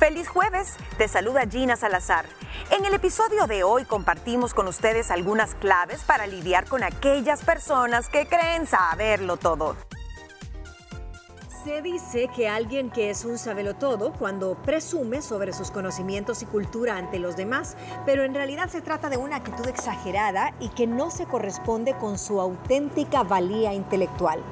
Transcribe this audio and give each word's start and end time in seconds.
Feliz 0.00 0.28
jueves, 0.28 0.78
te 0.96 1.08
saluda 1.08 1.42
Gina 1.46 1.76
Salazar. 1.76 2.24
En 2.70 2.86
el 2.86 2.94
episodio 2.94 3.46
de 3.46 3.64
hoy 3.64 3.84
compartimos 3.84 4.54
con 4.54 4.66
ustedes 4.66 5.10
algunas 5.10 5.54
claves 5.56 6.04
para 6.04 6.26
lidiar 6.26 6.66
con 6.66 6.82
aquellas 6.82 7.44
personas 7.44 8.08
que 8.08 8.26
creen 8.26 8.66
saberlo 8.66 9.36
todo. 9.36 9.76
Se 11.64 11.82
dice 11.82 12.30
que 12.34 12.48
alguien 12.48 12.88
que 12.88 13.10
es 13.10 13.26
un 13.26 13.36
todo 13.78 14.14
cuando 14.14 14.54
presume 14.62 15.20
sobre 15.20 15.52
sus 15.52 15.70
conocimientos 15.70 16.40
y 16.40 16.46
cultura 16.46 16.96
ante 16.96 17.18
los 17.18 17.36
demás, 17.36 17.76
pero 18.06 18.24
en 18.24 18.32
realidad 18.32 18.70
se 18.70 18.80
trata 18.80 19.10
de 19.10 19.18
una 19.18 19.36
actitud 19.36 19.68
exagerada 19.68 20.54
y 20.60 20.70
que 20.70 20.86
no 20.86 21.10
se 21.10 21.26
corresponde 21.26 21.94
con 21.98 22.16
su 22.16 22.40
auténtica 22.40 23.22
valía 23.22 23.74
intelectual. 23.74 24.42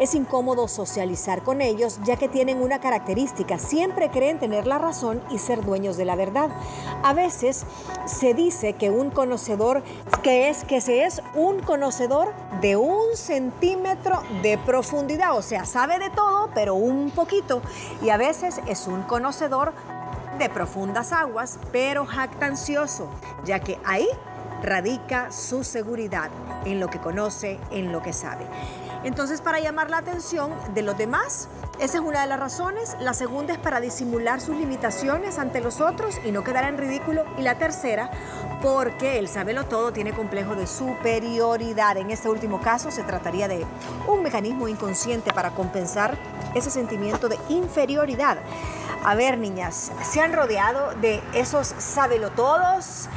Es 0.00 0.14
incómodo 0.14 0.68
socializar 0.68 1.42
con 1.42 1.60
ellos 1.60 1.98
ya 2.04 2.16
que 2.16 2.28
tienen 2.28 2.62
una 2.62 2.80
característica, 2.80 3.58
siempre 3.58 4.10
creen 4.10 4.38
tener 4.38 4.66
la 4.66 4.78
razón 4.78 5.20
y 5.30 5.38
ser 5.38 5.64
dueños 5.64 5.96
de 5.96 6.04
la 6.04 6.14
verdad. 6.14 6.50
A 7.02 7.14
veces 7.14 7.64
se 8.06 8.32
dice 8.32 8.74
que 8.74 8.90
un 8.90 9.10
conocedor, 9.10 9.82
que 10.22 10.48
es 10.48 10.64
que 10.64 10.80
se 10.80 11.04
es 11.04 11.20
un 11.34 11.60
conocedor 11.60 12.32
de 12.60 12.76
un 12.76 13.16
centímetro 13.16 14.22
de 14.42 14.56
profundidad, 14.58 15.36
o 15.36 15.42
sea, 15.42 15.64
sabe 15.64 15.98
de 15.98 16.10
todo, 16.10 16.50
pero 16.54 16.74
un 16.74 17.10
poquito, 17.10 17.60
y 18.00 18.10
a 18.10 18.16
veces 18.16 18.60
es 18.66 18.86
un 18.86 19.02
conocedor 19.02 19.72
de 20.38 20.48
profundas 20.48 21.12
aguas, 21.12 21.58
pero 21.72 22.06
jactancioso, 22.06 23.08
ya 23.44 23.58
que 23.58 23.78
ahí 23.84 24.06
radica 24.62 25.32
su 25.32 25.64
seguridad 25.64 26.30
en 26.64 26.80
lo 26.80 26.88
que 26.88 27.00
conoce, 27.00 27.58
en 27.70 27.92
lo 27.92 28.02
que 28.02 28.12
sabe. 28.12 28.46
Entonces, 29.04 29.40
para 29.40 29.60
llamar 29.60 29.90
la 29.90 29.98
atención 29.98 30.52
de 30.74 30.82
los 30.82 30.98
demás, 30.98 31.48
esa 31.78 31.98
es 31.98 32.04
una 32.04 32.22
de 32.22 32.26
las 32.26 32.40
razones. 32.40 32.96
La 33.00 33.14
segunda 33.14 33.52
es 33.52 33.58
para 33.58 33.80
disimular 33.80 34.40
sus 34.40 34.56
limitaciones 34.56 35.38
ante 35.38 35.60
los 35.60 35.80
otros 35.80 36.18
y 36.24 36.32
no 36.32 36.42
quedar 36.42 36.64
en 36.64 36.78
ridículo. 36.78 37.24
Y 37.38 37.42
la 37.42 37.56
tercera, 37.56 38.10
porque 38.60 39.18
el 39.18 39.28
sabelo 39.28 39.64
todo 39.66 39.92
tiene 39.92 40.12
complejo 40.12 40.56
de 40.56 40.66
superioridad. 40.66 41.96
En 41.96 42.10
este 42.10 42.28
último 42.28 42.60
caso, 42.60 42.90
se 42.90 43.04
trataría 43.04 43.46
de 43.46 43.64
un 44.08 44.22
mecanismo 44.22 44.66
inconsciente 44.66 45.32
para 45.32 45.50
compensar 45.52 46.18
ese 46.54 46.70
sentimiento 46.70 47.28
de 47.28 47.38
inferioridad. 47.48 48.38
A 49.04 49.14
ver, 49.14 49.38
niñas, 49.38 49.92
se 50.02 50.20
han 50.20 50.32
rodeado 50.32 50.94
de 50.96 51.22
esos 51.32 51.68
sabelotodos, 51.78 53.08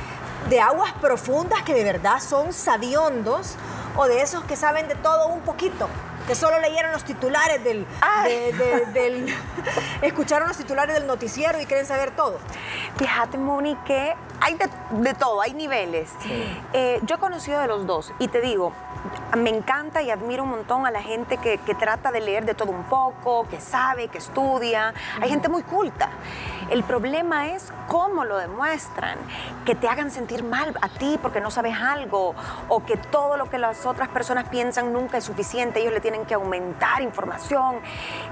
de 0.50 0.60
aguas 0.60 0.94
profundas 1.02 1.64
que 1.64 1.74
de 1.74 1.84
verdad 1.84 2.20
son 2.20 2.54
sabiondos 2.54 3.56
o 3.96 4.06
de 4.06 4.22
esos 4.22 4.44
que 4.46 4.56
saben 4.56 4.88
de 4.88 4.96
todo 4.96 5.28
un 5.28 5.42
poquito, 5.42 5.88
que 6.32 6.36
solo 6.36 6.62
leyeron 6.62 6.94
los 6.94 7.04
titulares 7.04 7.62
del, 7.62 7.86
del 8.94 9.36
escucharon 10.02 10.48
los 10.48 10.56
titulares 10.56 10.96
del 10.96 11.06
noticiero 11.06 11.60
y 11.60 11.66
quieren 11.66 11.86
saber 11.86 12.12
todo. 12.12 12.40
Fíjate, 12.96 13.38
Moni, 13.38 13.76
que 13.86 14.16
hay 14.40 14.56
de, 14.56 15.14
todo, 15.14 15.42
hay 15.42 15.54
niveles. 15.54 16.10
Eh, 16.72 17.02
yo 17.04 17.16
he 17.16 17.20
conocido 17.20 17.60
de 17.60 17.68
los 17.68 17.86
dos 17.86 18.14
y 18.18 18.30
te 18.30 18.40
digo, 18.40 18.72
me 19.38 19.50
encanta 19.50 20.02
y 20.02 20.12
admiro 20.12 20.44
un 20.44 20.50
montón 20.50 20.86
a 20.86 20.92
la 20.92 21.02
gente 21.02 21.38
que, 21.38 21.58
trata 21.76 22.12
de 22.12 22.22
leer 22.22 22.46
de 22.46 22.54
todo 22.54 22.72
un 22.72 22.84
poco, 22.84 23.48
que 23.50 23.60
sabe, 23.60 24.08
que 24.08 24.18
estudia. 24.18 24.94
Hay 25.22 25.30
gente 25.30 25.50
muy 25.50 25.64
culta. 25.64 26.10
El 26.70 26.84
problema 26.84 27.50
es 27.50 27.72
cómo 27.88 28.24
lo 28.24 28.38
demuestran, 28.38 29.18
que 29.66 29.76
te 29.76 29.88
hagan 29.88 30.12
sentir 30.12 30.44
mal 30.44 30.74
a 30.82 30.90
ti 30.90 31.20
porque 31.22 31.42
no 31.42 31.52
sabes 31.52 31.76
algo 31.78 32.36
o 32.70 32.86
que 32.86 32.98
todo 32.98 33.36
lo 33.38 33.50
que 33.50 33.58
las 33.58 33.86
otras 33.86 34.10
personas 34.10 34.48
piensan 34.50 34.94
nunca 34.94 35.18
es 35.18 35.24
suficiente, 35.24 35.82
ellos 35.82 35.94
le 35.94 36.02
tienen 36.02 36.21
que 36.26 36.34
aumentar 36.34 37.02
información. 37.02 37.78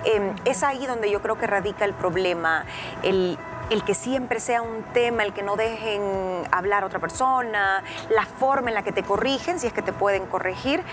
Em, 0.06 0.36
es 0.45 0.64
ahí 0.64 0.86
donde 0.86 1.09
yo 1.09 1.22
creo 1.22 1.38
que 1.38 1.48
radica 1.48 1.86
el 1.86 1.94
problema, 1.94 2.66
el, 3.04 3.38
el 3.70 3.84
que 3.84 3.94
siempre 3.94 4.39
sea 4.39 4.62
un 4.62 4.84
tema, 4.94 5.23
el 5.23 5.34
que 5.34 5.44
no 5.44 5.56
dejen 5.56 6.02
hablar 6.52 6.84
a 6.84 6.88
otra 6.88 7.00
persona, 7.00 7.84
la 8.09 8.26
forma 8.26 8.70
en 8.70 8.76
la 8.76 8.84
que 8.84 8.92
te 8.92 9.03
corrigen, 9.03 9.60
si 9.60 9.67
es 9.67 9.73
que 9.73 9.82
te 9.82 9.94
pueden 9.94 10.26
corregir. 10.26 10.83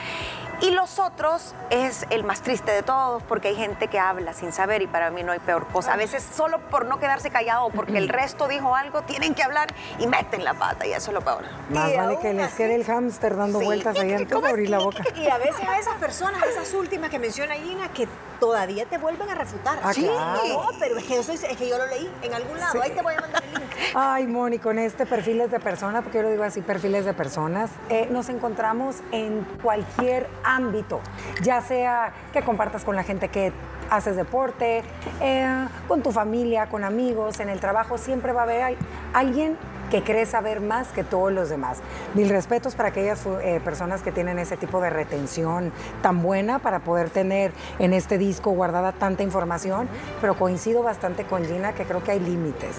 Y 0.62 0.71
los 0.71 0.99
otros 0.99 1.55
es 1.69 2.06
el 2.09 2.25
más 2.25 2.41
triste 2.41 2.73
de 2.73 2.83
todos, 2.83 3.23
porque 3.25 3.49
hay 3.49 3.56
gente 3.56 3.89
que 3.89 3.99
habla 3.99 4.33
sin 4.33 4.53
saber 4.53 4.81
y 4.81 4.87
para 4.87 5.11
mí 5.11 5.23
no 5.23 5.33
hay 5.33 5.39
peor 5.39 5.67
cosa. 5.67 5.93
A 5.93 5.97
veces 5.97 6.27
solo 6.34 6.61
por 6.71 6.87
no 6.87 6.99
quedarse 6.99 7.28
callado 7.28 7.67
o 7.67 7.71
porque 7.71 7.99
el 7.99 8.09
resto 8.09 8.49
dijo 8.49 8.75
algo, 8.75 9.03
tienen 9.03 9.34
que 9.34 9.43
hablar 9.43 9.69
y 9.99 10.06
meten 10.06 10.45
la 10.45 10.55
pata 10.55 10.87
y 10.87 10.93
eso 10.93 11.11
es 11.11 11.15
lo 11.15 11.21
peor. 11.21 11.45
Más 11.69 11.95
vale 11.95 12.19
que 12.21 12.33
les 12.33 12.55
quede 12.55 12.75
el 12.75 12.84
hámster 12.84 13.37
dando 13.37 13.61
vueltas 13.61 13.99
ahí 13.99 14.15
antes 14.15 14.41
de 14.41 14.49
abrir 14.49 14.71
la 14.71 14.78
boca. 14.78 15.05
Y 15.15 15.28
a 15.28 15.37
veces 15.37 15.69
a 15.69 15.78
esas 15.78 15.97
personas, 15.97 16.43
esas 16.47 16.72
últimas 16.72 17.11
que 17.11 17.19
menciona 17.19 17.55
Gina, 17.55 17.93
que 17.93 18.09
todavía 18.39 18.87
te 18.87 18.99
vuelven 18.99 19.29
a 19.31 19.35
refutar. 19.35 19.79
Ah, 19.83 19.93
sí, 19.93 20.07
no, 20.07 20.69
pero 20.79 20.97
es 20.99 21.05
que, 21.05 21.19
eso 21.19 21.33
es, 21.33 21.43
que 21.43 21.69
yo 21.69 21.79
lo 21.79 21.87
leí 21.87 22.11
en 22.23 22.35
algún 22.35 22.59
lado. 22.59 22.83
Ahí 22.83 22.91
te 22.91 23.03
voy 23.03 23.15
a 23.15 23.21
mandar 23.21 23.43
el 23.45 23.61
link. 23.61 23.73
Ay, 23.95 24.27
Moni, 24.27 24.59
con 24.59 24.79
este 24.79 25.07
perfiles 25.07 25.51
de 25.51 25.61
persona, 25.61 26.03
porque 26.03 26.19
yo 26.19 26.23
lo 26.23 26.31
digo 26.31 26.43
así, 26.45 26.61
perfiles 26.61 27.05
de 27.05 27.15
personas, 27.15 27.71
eh, 27.89 28.09
nos 28.11 28.29
encontramos 28.29 28.97
en 29.13 29.47
cualquier 29.63 30.29
ámbito, 30.45 31.01
ya 31.43 31.61
sea 31.61 32.13
que 32.33 32.43
compartas 32.43 32.85
con 32.85 32.97
la 32.97 33.03
gente 33.03 33.29
que 33.29 33.53
haces 33.91 34.17
deporte, 34.17 34.83
eh, 35.21 35.69
con 35.89 36.03
tu 36.03 36.13
familia, 36.13 36.69
con 36.69 36.85
amigos, 36.85 37.41
en 37.41 37.49
el 37.49 37.61
trabajo, 37.61 37.99
siempre 37.99 38.33
va 38.33 38.41
a 38.41 38.45
haber 38.45 38.77
alguien 39.13 39.57
que 39.91 40.03
cree 40.03 40.27
saber 40.27 40.61
más 40.61 40.89
que 40.89 41.05
todos 41.05 41.33
los 41.33 41.49
demás. 41.49 41.79
Mil 42.15 42.29
respetos 42.29 42.75
para 42.75 42.91
aquellas 42.91 43.25
eh, 43.43 43.61
personas 43.65 44.03
que 44.03 44.13
tienen 44.13 44.39
ese 44.39 44.57
tipo 44.57 44.81
de 44.81 44.91
retención 44.91 45.73
tan 46.03 46.23
buena 46.23 46.59
para 46.59 46.81
poder 46.81 47.11
tener 47.11 47.53
en 47.79 47.93
este 47.93 48.19
disco 48.19 48.51
guardada 48.51 48.93
tanta 48.93 49.23
información, 49.23 49.89
pero 50.21 50.37
coincido 50.37 50.83
bastante 50.83 51.25
con 51.25 51.45
Gina 51.45 51.73
que 51.73 51.85
creo 51.85 52.03
que 52.03 52.13
hay 52.13 52.21
límites. 52.21 52.77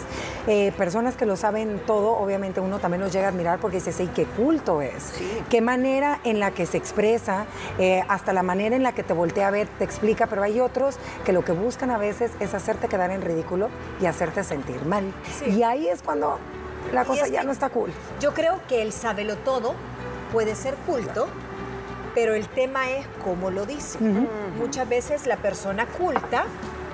Eh, 0.48 0.72
personas 0.78 1.16
que 1.16 1.26
lo 1.26 1.36
saben 1.36 1.82
todo, 1.86 2.18
obviamente 2.18 2.60
uno 2.60 2.80
también 2.80 3.02
los 3.02 3.14
llega 3.14 3.28
a 3.28 3.30
admirar 3.30 3.60
porque 3.60 3.78
dice, 3.78 3.92
sí, 3.92 4.10
qué 4.14 4.26
culto 4.26 4.82
es, 4.82 5.14
qué 5.50 5.62
manera 5.62 6.20
en 6.24 6.40
la 6.40 6.52
que 6.52 6.66
se 6.66 6.78
expresa, 6.78 7.46
eh, 7.78 8.04
hasta 8.08 8.34
la 8.34 8.44
manera 8.44 8.76
en 8.76 8.84
la 8.84 8.94
que 8.94 9.04
te 9.04 9.14
voltea 9.14 9.48
a 9.48 9.52
ver, 9.52 9.68
te 9.78 9.84
explica, 9.84 10.28
pero 10.28 10.44
hay 10.44 10.60
otros 10.60 10.98
que 11.26 11.34
lo 11.34 11.44
que 11.44 11.52
buscan 11.52 11.92
a 11.92 11.98
veces 11.98 12.32
es 12.40 12.54
hacerte 12.54 12.88
quedar 12.88 13.12
en 13.12 13.22
ridículo 13.22 13.70
y 14.02 14.06
hacerte 14.06 14.44
sentir 14.44 14.86
mal. 14.86 15.12
Y 15.46 15.64
ahí 15.64 15.88
es 15.88 16.02
cuando 16.02 16.40
la 16.92 17.06
cosa 17.06 17.28
ya 17.28 17.44
no 17.44 17.52
está 17.52 17.70
cool. 17.70 17.92
Yo 18.20 18.34
creo 18.34 18.62
que 18.68 18.82
el 18.82 18.92
sabelo 18.92 19.36
todo 19.38 19.76
puede 20.32 20.56
ser 20.56 20.76
culto, 20.76 21.28
pero 22.14 22.34
el 22.34 22.48
tema 22.48 22.90
es 22.90 23.06
cómo 23.24 23.52
lo 23.52 23.66
dice. 23.66 24.00
Muchas 24.58 24.88
veces 24.90 25.28
la 25.28 25.38
persona 25.38 25.86
culta 25.86 26.46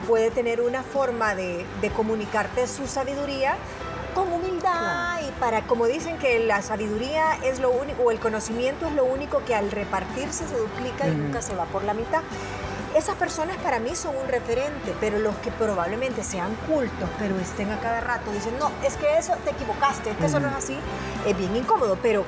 puede 0.07 0.31
tener 0.31 0.61
una 0.61 0.83
forma 0.83 1.35
de, 1.35 1.65
comunicarte 1.95 2.67
su 2.67 2.87
sabiduría 2.87 3.55
con 4.13 4.31
humildad 4.31 5.19
y 5.27 5.31
para, 5.39 5.61
como 5.61 5.87
dicen 5.87 6.17
que 6.17 6.45
la 6.45 6.61
sabiduría 6.61 7.35
es 7.43 7.59
lo 7.59 7.71
único, 7.71 8.03
o 8.03 8.11
el 8.11 8.19
conocimiento 8.19 8.87
es 8.87 8.93
lo 8.93 9.05
único 9.05 9.43
que 9.45 9.55
al 9.55 9.71
repartirse 9.71 10.47
se 10.47 10.55
duplica 10.55 11.07
y 11.07 11.11
nunca 11.11 11.41
se 11.41 11.55
va 11.55 11.65
por 11.65 11.83
la 11.83 11.93
mitad. 11.93 12.21
Esas 12.95 13.15
personas 13.15 13.57
para 13.57 13.79
mí 13.79 13.95
son 13.95 14.15
un 14.15 14.27
referente, 14.27 14.95
pero 14.99 15.17
los 15.17 15.35
que 15.37 15.49
probablemente 15.51 16.23
sean 16.23 16.53
cultos, 16.67 17.09
pero 17.17 17.39
estén 17.39 17.71
a 17.71 17.79
cada 17.79 18.01
rato 18.01 18.31
dicen, 18.31 18.53
no, 18.59 18.71
es 18.83 18.95
que 18.97 19.17
eso 19.17 19.33
te 19.43 19.49
equivocaste, 19.51 20.11
es 20.11 20.17
que 20.17 20.25
eso 20.27 20.39
no 20.39 20.49
es 20.49 20.55
así, 20.55 20.77
es 21.25 21.35
bien 21.35 21.55
incómodo. 21.55 21.97
Pero, 22.03 22.23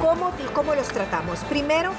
¿cómo, 0.00 0.30
cómo 0.52 0.74
los 0.74 0.88
tratamos? 0.88 1.40
Primero, 1.44 1.92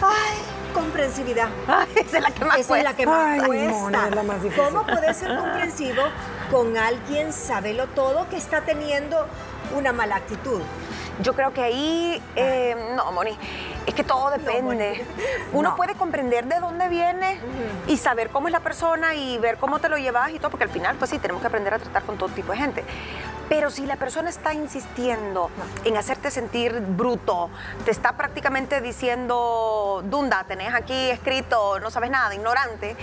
ay, 0.00 0.38
comprensividad. 0.72 1.48
esa 1.94 2.16
es 2.16 2.22
la 2.22 2.30
que 2.30 2.44
más 2.44 2.58
Esa 2.58 2.78
es 2.78 2.84
la 2.84 2.96
que 2.96 3.06
más 3.06 3.46
cuesta. 3.46 4.10
la 4.10 4.22
más 4.22 4.42
difícil. 4.42 4.64
¿Cómo 4.64 4.86
puedes 4.86 5.16
ser 5.16 5.36
comprensivo 5.38 6.02
con 6.50 6.78
alguien, 6.78 7.34
sabelo 7.34 7.86
todo, 7.88 8.28
que 8.30 8.38
está 8.38 8.62
teniendo 8.62 9.26
una 9.76 9.92
mala 9.92 10.16
actitud? 10.16 10.62
Yo 11.22 11.34
creo 11.34 11.52
que 11.52 11.62
ahí, 11.62 12.22
eh, 12.36 12.76
no, 12.96 13.12
Moni, 13.12 13.36
es 13.86 13.94
que 13.94 14.04
todo 14.04 14.30
depende. 14.30 15.04
Uno 15.52 15.76
puede 15.76 15.94
comprender 15.94 16.46
de 16.46 16.58
dónde 16.60 16.88
viene 16.88 17.38
y 17.86 17.96
saber 17.96 18.30
cómo 18.30 18.48
es 18.48 18.52
la 18.52 18.60
persona 18.60 19.14
y 19.14 19.38
ver 19.38 19.56
cómo 19.58 19.78
te 19.78 19.88
lo 19.88 19.96
llevas 19.96 20.30
y 20.30 20.38
todo, 20.38 20.50
porque 20.50 20.64
al 20.64 20.70
final, 20.70 20.96
pues 20.96 21.10
sí, 21.10 21.18
tenemos 21.18 21.40
que 21.40 21.48
aprender 21.48 21.74
a 21.74 21.78
tratar 21.78 22.02
con 22.02 22.18
todo 22.18 22.28
tipo 22.28 22.52
de 22.52 22.58
gente. 22.58 22.84
Pero 23.48 23.70
si 23.70 23.86
la 23.86 23.96
persona 23.96 24.30
está 24.30 24.54
insistiendo 24.54 25.50
en 25.84 25.96
hacerte 25.96 26.30
sentir 26.30 26.80
bruto, 26.80 27.50
te 27.84 27.90
está 27.90 28.16
prácticamente 28.16 28.80
diciendo, 28.80 30.02
Dunda, 30.06 30.44
tenés 30.44 30.72
aquí 30.74 31.10
escrito, 31.10 31.78
no 31.80 31.90
sabes 31.90 32.10
nada, 32.10 32.34
ignorante, 32.34 32.96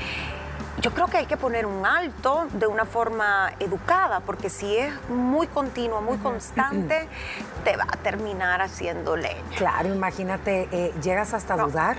yo 0.82 0.92
creo 0.92 1.08
que 1.08 1.18
hay 1.18 1.26
que 1.26 1.38
poner 1.38 1.66
un 1.66 1.86
alto 1.86 2.48
de 2.54 2.68
una 2.68 2.86
forma 2.86 3.52
educada, 3.60 4.22
porque 4.22 4.50
si 4.50 4.78
es 4.78 4.94
muy 5.10 5.48
continuo, 5.48 6.02
muy 6.02 6.18
constante, 6.18 7.08
te 7.64 7.76
va 7.76 7.84
a 7.84 7.98
terminar 7.98 8.62
haciendo 8.62 9.16
leña. 9.16 9.42
Claro, 9.58 9.94
imagínate, 9.94 10.70
eh, 10.72 10.94
llegas 11.02 11.34
hasta 11.34 11.58
dudar 11.58 11.98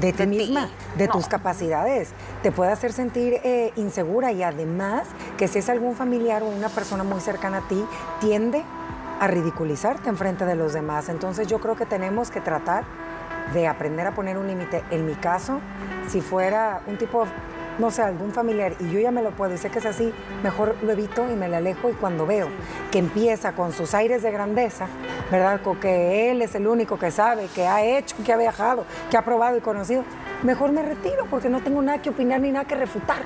de 0.00 0.12
ti 0.12 0.26
misma, 0.26 0.68
de 0.96 1.08
tus 1.08 1.26
capacidades. 1.26 2.10
Te 2.42 2.52
puede 2.52 2.72
hacer 2.72 2.92
sentir 2.92 3.40
eh, 3.44 3.72
insegura 3.76 4.32
y 4.32 4.42
además 4.42 5.08
que 5.36 5.48
si 5.48 5.58
es 5.58 5.68
algún 5.68 5.96
familiar 5.96 6.42
o 6.42 6.46
una 6.46 6.68
persona 6.68 7.04
muy 7.04 7.20
cercana 7.20 7.58
a 7.58 7.68
ti, 7.68 7.84
tiende 8.20 8.64
a 9.20 9.26
ridiculizarte 9.26 10.08
en 10.08 10.16
frente 10.16 10.46
de 10.46 10.54
los 10.54 10.72
demás. 10.72 11.08
Entonces 11.08 11.46
yo 11.46 11.60
creo 11.60 11.76
que 11.76 11.86
tenemos 11.86 12.30
que 12.30 12.40
tratar 12.40 12.84
de 13.52 13.68
aprender 13.68 14.06
a 14.06 14.12
poner 14.12 14.38
un 14.38 14.46
límite. 14.46 14.82
En 14.90 15.04
mi 15.04 15.14
caso, 15.14 15.60
si 16.08 16.20
fuera 16.20 16.80
un 16.86 16.96
tipo 16.96 17.26
no 17.82 17.90
sé, 17.90 18.00
algún 18.00 18.30
familiar 18.30 18.76
y 18.78 18.90
yo 18.90 19.00
ya 19.00 19.10
me 19.10 19.22
lo 19.22 19.32
puedo 19.32 19.52
y 19.52 19.58
sé 19.58 19.68
que 19.68 19.80
es 19.80 19.86
así, 19.86 20.12
mejor 20.44 20.76
lo 20.84 20.92
evito 20.92 21.28
y 21.28 21.34
me 21.34 21.48
le 21.48 21.56
alejo 21.56 21.90
y 21.90 21.94
cuando 21.94 22.26
veo 22.26 22.46
que 22.92 23.00
empieza 23.00 23.56
con 23.56 23.72
sus 23.72 23.92
aires 23.92 24.22
de 24.22 24.30
grandeza, 24.30 24.86
¿verdad? 25.32 25.60
Con 25.62 25.80
que 25.80 26.30
él 26.30 26.42
es 26.42 26.54
el 26.54 26.68
único 26.68 26.96
que 26.96 27.10
sabe, 27.10 27.48
que 27.52 27.66
ha 27.66 27.84
hecho, 27.84 28.14
que 28.24 28.32
ha 28.32 28.36
viajado, 28.36 28.84
que 29.10 29.16
ha 29.16 29.24
probado 29.24 29.56
y 29.56 29.60
conocido, 29.60 30.04
mejor 30.44 30.70
me 30.70 30.82
retiro 30.82 31.26
porque 31.28 31.48
no 31.48 31.60
tengo 31.60 31.82
nada 31.82 32.00
que 32.00 32.10
opinar 32.10 32.40
ni 32.40 32.52
nada 32.52 32.66
que 32.66 32.76
refutar. 32.76 33.22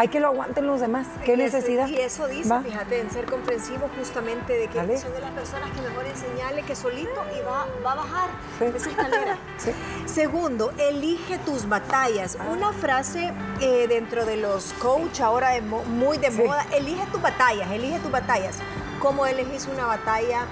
Hay 0.00 0.08
que 0.08 0.18
lo 0.18 0.28
aguanten 0.28 0.66
los 0.66 0.80
demás. 0.80 1.06
¿Qué 1.26 1.36
necesidad? 1.36 1.86
Y 1.86 1.96
eso 1.96 2.26
dice, 2.26 2.58
fíjate, 2.64 3.00
en 3.00 3.10
ser 3.10 3.26
comprensivo 3.26 3.90
justamente 3.98 4.54
de 4.54 4.66
que 4.66 4.96
son 4.96 5.12
de 5.12 5.20
las 5.20 5.30
personas 5.32 5.70
que 5.72 5.82
mejor 5.82 6.06
enseñarle 6.06 6.62
que 6.62 6.74
solito 6.74 7.22
y 7.38 7.44
va, 7.44 7.66
va 7.84 7.92
a 7.92 7.94
bajar 7.96 8.30
esa 8.60 8.88
escalera. 8.88 9.36
Segundo, 10.06 10.72
elige 10.78 11.36
tus 11.44 11.68
batallas. 11.68 12.38
Una 12.50 12.72
frase 12.72 13.34
eh, 13.60 13.88
dentro 13.88 14.24
de 14.24 14.38
los 14.38 14.72
coach 14.78 15.20
ahora 15.20 15.50
de 15.50 15.60
muy 15.60 16.16
de 16.16 16.30
moda, 16.30 16.64
elige 16.74 17.04
tus 17.12 17.20
batallas, 17.20 17.70
elige 17.70 17.98
tus 17.98 18.10
batallas. 18.10 18.56
¿Cómo 19.00 19.26
elegís 19.26 19.66
una 19.70 19.84
batalla 19.84 20.46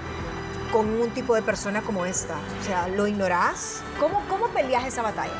con 0.70 0.90
un 0.90 1.08
tipo 1.12 1.34
de 1.34 1.40
persona 1.40 1.80
como 1.80 2.04
esta? 2.04 2.34
O 2.60 2.64
sea, 2.66 2.86
¿lo 2.88 3.06
ignorás? 3.06 3.80
¿Cómo, 3.98 4.22
cómo 4.28 4.48
peleas 4.48 4.84
esa 4.86 5.00
batalla? 5.00 5.32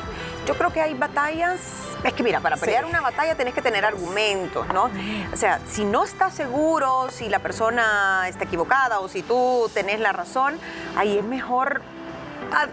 Yo 0.47 0.55
creo 0.55 0.71
que 0.71 0.81
hay 0.81 0.93
batallas, 0.93 1.59
es 2.03 2.13
que 2.13 2.23
mira, 2.23 2.39
para 2.39 2.57
pelear 2.57 2.85
una 2.85 3.01
batalla 3.01 3.35
tenés 3.35 3.53
que 3.53 3.61
tener 3.61 3.85
argumentos, 3.85 4.67
¿no? 4.73 4.89
O 5.33 5.37
sea, 5.37 5.59
si 5.67 5.85
no 5.85 6.03
estás 6.03 6.33
seguro, 6.33 7.09
si 7.11 7.29
la 7.29 7.39
persona 7.39 8.25
está 8.27 8.45
equivocada 8.45 8.99
o 8.99 9.07
si 9.09 9.21
tú 9.21 9.69
tenés 9.73 9.99
la 9.99 10.11
razón, 10.11 10.57
ahí 10.95 11.17
es 11.17 11.23
mejor 11.23 11.81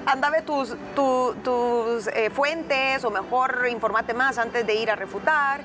anda 0.07 0.29
a 0.29 0.43
tus, 0.43 0.75
tus 0.95 2.07
eh, 2.09 2.31
fuentes 2.31 3.05
o 3.05 3.11
mejor 3.11 3.67
informate 3.71 4.15
más 4.15 4.39
antes 4.39 4.67
de 4.67 4.75
ir 4.75 4.91
a 4.91 4.97
refutar. 4.97 5.61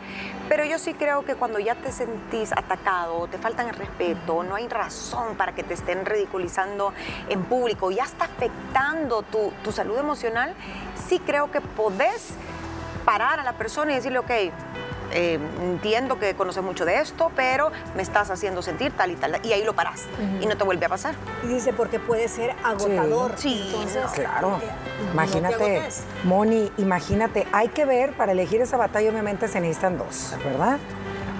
Pero 0.49 0.65
yo 0.65 0.77
sí 0.79 0.93
creo 0.93 1.23
que 1.23 1.35
cuando 1.35 1.59
ya 1.59 1.75
te 1.75 1.91
sentís 1.91 2.51
atacado, 2.51 3.27
te 3.27 3.37
faltan 3.37 3.69
el 3.69 3.75
respeto, 3.75 4.43
no 4.43 4.55
hay 4.55 4.67
razón 4.67 5.35
para 5.35 5.53
que 5.53 5.63
te 5.63 5.73
estén 5.73 6.05
ridiculizando 6.05 6.93
en 7.29 7.43
público, 7.43 7.89
ya 7.89 8.03
está 8.03 8.25
afectando 8.25 9.21
tu, 9.23 9.53
tu 9.63 9.71
salud 9.71 9.97
emocional, 9.97 10.53
sí 10.95 11.19
creo 11.19 11.51
que 11.51 11.61
podés 11.61 12.33
parar 13.05 13.39
a 13.39 13.43
la 13.43 13.53
persona 13.53 13.93
y 13.93 13.95
decirle, 13.95 14.19
ok, 14.19 14.31
eh, 15.13 15.39
entiendo 15.61 16.19
que 16.19 16.35
conoces 16.35 16.63
mucho 16.63 16.85
de 16.85 16.99
esto, 16.99 17.31
pero 17.35 17.71
me 17.95 18.01
estás 18.01 18.29
haciendo 18.29 18.61
sentir 18.61 18.91
tal 18.93 19.11
y 19.11 19.15
tal. 19.15 19.39
Y 19.43 19.53
ahí 19.53 19.63
lo 19.63 19.73
paras 19.73 20.03
y 20.39 20.45
no 20.45 20.57
te 20.57 20.63
vuelve 20.63 20.85
a 20.85 20.89
pasar. 20.89 21.15
Y 21.43 21.47
dice, 21.47 21.73
porque 21.73 21.99
puede 21.99 22.27
ser 22.27 22.55
agotador. 22.63 23.33
Sí, 23.37 23.71
Entonces, 23.73 24.05
claro. 24.13 24.59
imagínate, 25.11 25.83
Moni, 26.23 26.71
imagínate, 26.77 27.47
hay 27.51 27.69
que 27.69 27.85
ver, 27.85 28.13
para 28.13 28.31
elegir 28.31 28.61
esa 28.61 28.77
batalla 28.77 29.09
obviamente 29.09 29.47
se 29.47 29.59
necesitan 29.59 29.97
dos, 29.97 30.35
¿verdad? 30.43 30.79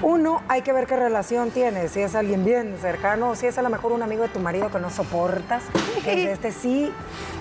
Uno, 0.04 0.42
hay 0.48 0.64
que 0.64 0.74
ver 0.74 0.88
qué 0.88 0.96
relación 0.96 1.52
tienes, 1.52 1.92
si 1.92 2.02
es 2.02 2.16
alguien 2.16 2.44
bien 2.44 2.76
cercano, 2.82 3.36
si 3.36 3.46
es 3.46 3.60
a 3.60 3.62
lo 3.62 3.70
mejor 3.70 3.92
un 3.92 4.02
amigo 4.02 4.24
de 4.24 4.30
tu 4.30 4.40
marido 4.40 4.72
que 4.72 4.80
no 4.80 4.90
soportas, 4.90 5.62
que 6.04 6.24
es 6.24 6.30
este 6.30 6.52
sí, 6.52 6.92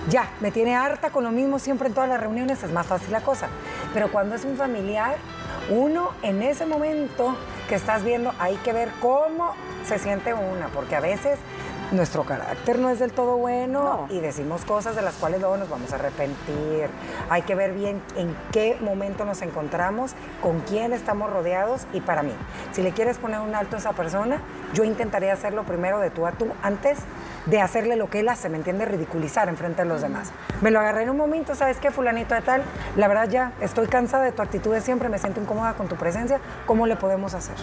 ya, 0.09 0.29
me 0.41 0.51
tiene 0.51 0.75
harta 0.75 1.09
con 1.09 1.23
lo 1.23 1.31
mismo 1.31 1.57
siempre 1.57 1.87
en 1.87 1.95
todas 1.95 2.07
las 2.07 2.21
reuniones, 2.21 2.61
es 2.61 2.71
más 2.71 2.85
fácil 2.85 3.11
la 3.11 3.21
cosa. 3.21 3.47
Pero 3.95 4.11
cuando 4.11 4.35
es 4.35 4.45
un 4.45 4.57
familiar, 4.57 5.15
uno, 5.71 6.11
en 6.21 6.41
ese 6.41 6.65
momento 6.65 7.35
que 7.69 7.75
estás 7.75 8.03
viendo, 8.03 8.33
hay 8.39 8.55
que 8.57 8.73
ver 8.73 8.89
cómo 8.99 9.55
se 9.85 9.97
siente 9.99 10.33
una, 10.33 10.67
porque 10.67 10.97
a 10.97 10.99
veces 10.99 11.39
nuestro 11.91 12.23
carácter 12.23 12.79
no 12.79 12.89
es 12.89 12.99
del 12.99 13.11
todo 13.11 13.37
bueno 13.37 14.07
y 14.09 14.19
decimos 14.19 14.63
cosas 14.63 14.95
de 14.95 15.01
las 15.01 15.15
cuales 15.15 15.41
luego 15.41 15.57
nos 15.57 15.69
vamos 15.69 15.91
a 15.91 15.95
arrepentir. 15.95 16.89
Hay 17.29 17.41
que 17.41 17.55
ver 17.55 17.73
bien 17.73 18.01
en 18.15 18.35
qué 18.51 18.77
momento 18.79 19.25
nos 19.25 19.41
encontramos, 19.41 20.13
con 20.41 20.61
quién 20.61 20.93
estamos 20.93 21.29
rodeados 21.29 21.85
y 21.93 22.01
para 22.01 22.23
mí, 22.23 22.33
si 22.71 22.81
le 22.81 22.91
quieres 22.91 23.17
poner 23.17 23.39
un 23.39 23.55
alto 23.55 23.75
a 23.75 23.79
esa 23.79 23.93
persona, 23.93 24.41
yo 24.73 24.83
intentaría 24.83 25.33
hacerlo 25.33 25.63
primero 25.63 25.99
de 25.99 26.09
tú 26.09 26.25
a 26.25 26.31
tú 26.31 26.47
antes 26.63 26.99
de 27.45 27.59
hacerle 27.59 27.95
lo 27.95 28.09
que 28.09 28.21
él 28.21 28.29
hace, 28.29 28.49
¿me 28.49 28.57
entiende? 28.57 28.85
Ridiculizar 28.85 29.49
en 29.49 29.57
frente 29.57 29.81
de 29.83 29.89
los 29.89 30.01
demás. 30.01 30.31
Me 30.61 30.71
lo 30.71 30.79
agarré 30.79 31.03
en 31.03 31.09
un 31.09 31.17
momento, 31.17 31.55
¿sabes 31.55 31.77
qué, 31.79 31.91
fulanito 31.91 32.35
de 32.35 32.41
tal? 32.41 32.63
La 32.95 33.07
verdad 33.07 33.29
ya 33.29 33.53
estoy 33.61 33.87
cansada 33.87 34.23
de 34.23 34.31
tu 34.31 34.41
actitud 34.41 34.73
de 34.73 34.81
siempre, 34.81 35.09
me 35.09 35.17
siento 35.17 35.41
incómoda 35.41 35.73
con 35.73 35.87
tu 35.87 35.95
presencia, 35.95 36.39
¿cómo 36.65 36.87
le 36.87 36.95
podemos 36.95 37.33
hacer? 37.33 37.55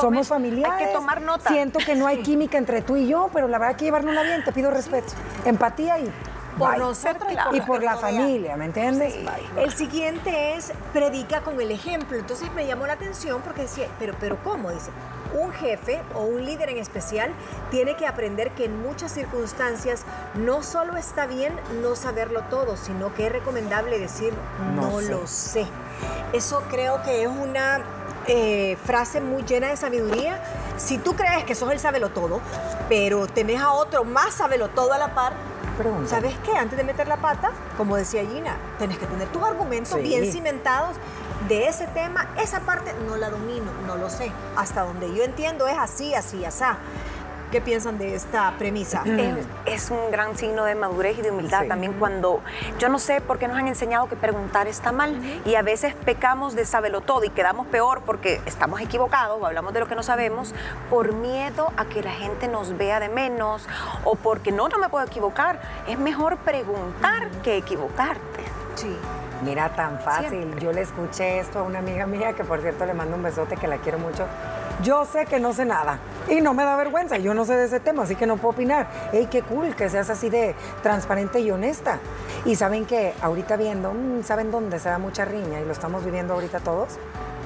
Somos 0.00 0.28
familiares. 0.28 0.78
Hay 0.78 0.86
que 0.86 0.92
tomar 0.92 1.20
nota. 1.22 1.50
Siento 1.50 1.78
que 1.78 1.94
no 1.94 2.06
hay 2.06 2.22
química 2.22 2.58
entre 2.58 2.82
tú 2.82 2.96
y 2.96 3.06
yo, 3.06 3.30
pero 3.32 3.48
la 3.48 3.58
verdad 3.58 3.70
hay 3.70 3.76
que 3.76 3.84
llevarnos 3.84 4.14
bien, 4.22 4.44
te 4.44 4.52
pido 4.52 4.70
respeto, 4.70 5.12
empatía 5.44 5.98
y 5.98 6.10
por 6.58 6.78
nosotros 6.78 7.32
y 7.52 7.60
por, 7.60 7.82
la 7.82 7.96
familia, 7.96 8.56
¿me 8.56 8.64
entiendes? 8.64 9.14
El 9.56 9.72
siguiente 9.72 10.54
es 10.54 10.72
predica 10.92 11.40
con 11.42 11.60
el 11.60 11.70
ejemplo. 11.70 12.18
Entonces 12.18 12.52
me 12.52 12.66
llamó 12.66 12.86
la 12.86 12.94
atención 12.94 13.40
porque 13.42 13.62
decía, 13.62 13.86
pero, 13.98 14.14
pero 14.18 14.38
¿cómo? 14.42 14.70
Dice, 14.70 14.90
un 15.34 15.52
jefe 15.52 16.00
o 16.14 16.22
un 16.22 16.44
líder 16.44 16.70
en 16.70 16.78
especial 16.78 17.30
tiene 17.70 17.94
que 17.94 18.06
aprender 18.06 18.50
que 18.52 18.64
en 18.64 18.82
muchas 18.82 19.12
circunstancias 19.12 20.04
no 20.34 20.62
solo 20.62 20.96
está 20.96 21.26
bien 21.26 21.54
no 21.82 21.96
saberlo 21.96 22.42
todo, 22.50 22.76
sino 22.76 23.14
que 23.14 23.26
es 23.26 23.32
recomendable 23.32 23.98
decir 23.98 24.32
no, 24.74 25.00
lo 25.00 25.26
sé. 25.26 25.66
Eso 26.32 26.62
creo 26.70 27.02
que 27.02 27.22
es 27.22 27.28
una 27.28 27.80
eh, 28.28 28.76
frase 28.84 29.20
muy 29.20 29.42
llena 29.42 29.68
de 29.68 29.76
sabiduría. 29.76 30.42
Si 30.76 30.98
tú 30.98 31.16
crees 31.16 31.44
que 31.44 31.54
sos 31.54 31.72
el 31.72 31.80
sabelo 31.80 32.10
todo, 32.10 32.40
pero 32.88 33.26
tenés 33.26 33.60
a 33.60 33.72
otro 33.72 34.04
más 34.04 34.34
sabelo 34.34 34.68
todo 34.68 34.92
a 34.92 34.98
la 34.98 35.14
par, 35.14 35.32
¿sabes 36.06 36.34
qué? 36.44 36.56
Antes 36.56 36.76
de 36.76 36.84
meter 36.84 37.08
la 37.08 37.16
pata, 37.16 37.50
como 37.76 37.96
decía 37.96 38.22
Gina, 38.26 38.56
tenés 38.78 38.98
que 38.98 39.06
tener 39.06 39.28
tus 39.28 39.42
argumentos 39.42 40.00
bien 40.00 40.30
cimentados 40.30 40.96
de 41.48 41.68
ese 41.68 41.86
tema. 41.88 42.28
Esa 42.38 42.60
parte 42.60 42.92
no 43.06 43.16
la 43.16 43.30
domino, 43.30 43.70
no 43.86 43.96
lo 43.96 44.10
sé. 44.10 44.30
Hasta 44.56 44.82
donde 44.82 45.14
yo 45.14 45.22
entiendo 45.24 45.66
es 45.66 45.78
así, 45.78 46.14
así, 46.14 46.44
así. 46.44 46.64
¿Qué 47.50 47.62
piensan 47.62 47.96
de 47.96 48.14
esta 48.14 48.52
premisa? 48.58 49.02
Es, 49.64 49.90
un 49.90 50.10
gran 50.10 50.36
signo 50.36 50.64
de 50.64 50.74
madurez 50.74 51.18
y 51.18 51.22
de 51.22 51.30
humildad 51.30 51.66
también 51.66 51.94
cuando 51.94 52.42
yo 52.78 52.90
no 52.90 52.98
sé 52.98 53.22
por 53.22 53.38
qué 53.38 53.48
nos 53.48 53.56
han 53.56 53.68
enseñado 53.68 54.06
que 54.06 54.16
preguntar 54.16 54.66
está 54.66 54.92
mal 54.92 55.18
y 55.46 55.54
a 55.54 55.62
veces 55.62 55.94
pecamos 55.94 56.54
de 56.54 56.66
saberlo 56.66 57.00
todo 57.00 57.24
y 57.24 57.30
quedamos 57.30 57.66
peor 57.68 58.02
porque 58.04 58.42
estamos 58.44 58.82
equivocados 58.82 59.40
o 59.40 59.46
hablamos 59.46 59.72
de 59.72 59.80
lo 59.80 59.86
que 59.86 59.94
no 59.94 60.02
sabemos 60.02 60.54
por 60.90 61.14
miedo 61.14 61.72
a 61.78 61.86
que 61.86 62.02
la 62.02 62.12
gente 62.12 62.48
nos 62.48 62.76
vea 62.76 63.00
de 63.00 63.08
menos 63.08 63.66
o 64.04 64.14
porque 64.14 64.52
no, 64.52 64.68
no 64.68 64.78
me 64.78 64.90
puedo 64.90 65.06
equivocar. 65.06 65.60
Es 65.86 65.98
mejor 65.98 66.36
preguntar 66.38 67.30
que 67.42 67.56
equivocarte. 67.56 68.42
Sí. 68.74 68.94
Mira, 69.42 69.70
tan 69.70 70.00
fácil. 70.00 70.58
Yo 70.58 70.72
le 70.72 70.82
escuché 70.82 71.38
esto 71.38 71.60
a 71.60 71.62
una 71.62 71.78
amiga 71.78 72.06
mía, 72.06 72.32
que 72.32 72.44
por 72.44 72.60
cierto 72.60 72.84
le 72.86 72.94
mando 72.94 73.16
un 73.16 73.22
besote, 73.22 73.56
que 73.56 73.68
la 73.68 73.78
quiero 73.78 73.98
mucho. 73.98 74.26
Yo 74.82 75.04
sé 75.04 75.26
que 75.26 75.40
no 75.40 75.52
sé 75.52 75.64
nada 75.64 75.98
y 76.28 76.40
no 76.40 76.54
me 76.54 76.64
da 76.64 76.76
vergüenza, 76.76 77.16
yo 77.18 77.34
no 77.34 77.44
sé 77.44 77.56
de 77.56 77.64
ese 77.64 77.80
tema, 77.80 78.04
así 78.04 78.14
que 78.14 78.26
no 78.26 78.36
puedo 78.36 78.50
opinar. 78.50 78.86
¡Ey, 79.12 79.26
qué 79.26 79.42
cool 79.42 79.74
que 79.74 79.90
seas 79.90 80.08
así 80.08 80.30
de 80.30 80.54
transparente 80.82 81.40
y 81.40 81.50
honesta! 81.50 81.98
Y 82.44 82.54
saben 82.54 82.86
que 82.86 83.12
ahorita 83.20 83.56
viendo, 83.56 83.92
mm, 83.92 84.22
¿saben 84.22 84.50
dónde 84.52 84.78
se 84.78 84.88
da 84.88 84.98
mucha 84.98 85.24
riña? 85.24 85.60
Y 85.60 85.64
lo 85.64 85.72
estamos 85.72 86.04
viviendo 86.04 86.34
ahorita 86.34 86.60
todos. 86.60 86.96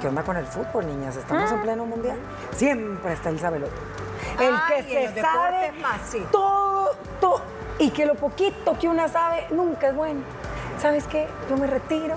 ¿Qué 0.03 0.09
onda 0.09 0.23
con 0.25 0.37
el 0.37 0.47
fútbol, 0.47 0.87
niñas? 0.87 1.17
Estamos 1.17 1.51
en 1.51 1.59
ah. 1.59 1.63
pleno 1.63 1.87
mundial. 1.87 2.19
Siempre 2.55 3.15
está 3.15 3.31
el 3.31 3.41
sabeloto. 3.41 3.73
El 4.39 4.55
que 4.69 4.83
se 4.83 5.21
sabe 5.21 5.73
más, 5.81 6.01
sí. 6.11 6.23
todo, 6.31 6.97
todo, 7.21 7.41
y 7.79 7.91
que 7.91 8.05
lo 8.05 8.15
poquito 8.15 8.79
que 8.79 8.89
una 8.89 9.09
sabe 9.09 9.47
nunca 9.51 9.89
es 9.89 9.95
bueno. 9.95 10.21
¿Sabes 10.79 11.07
qué? 11.07 11.29
Yo 11.49 11.57
me 11.57 11.67
retiro 11.67 12.17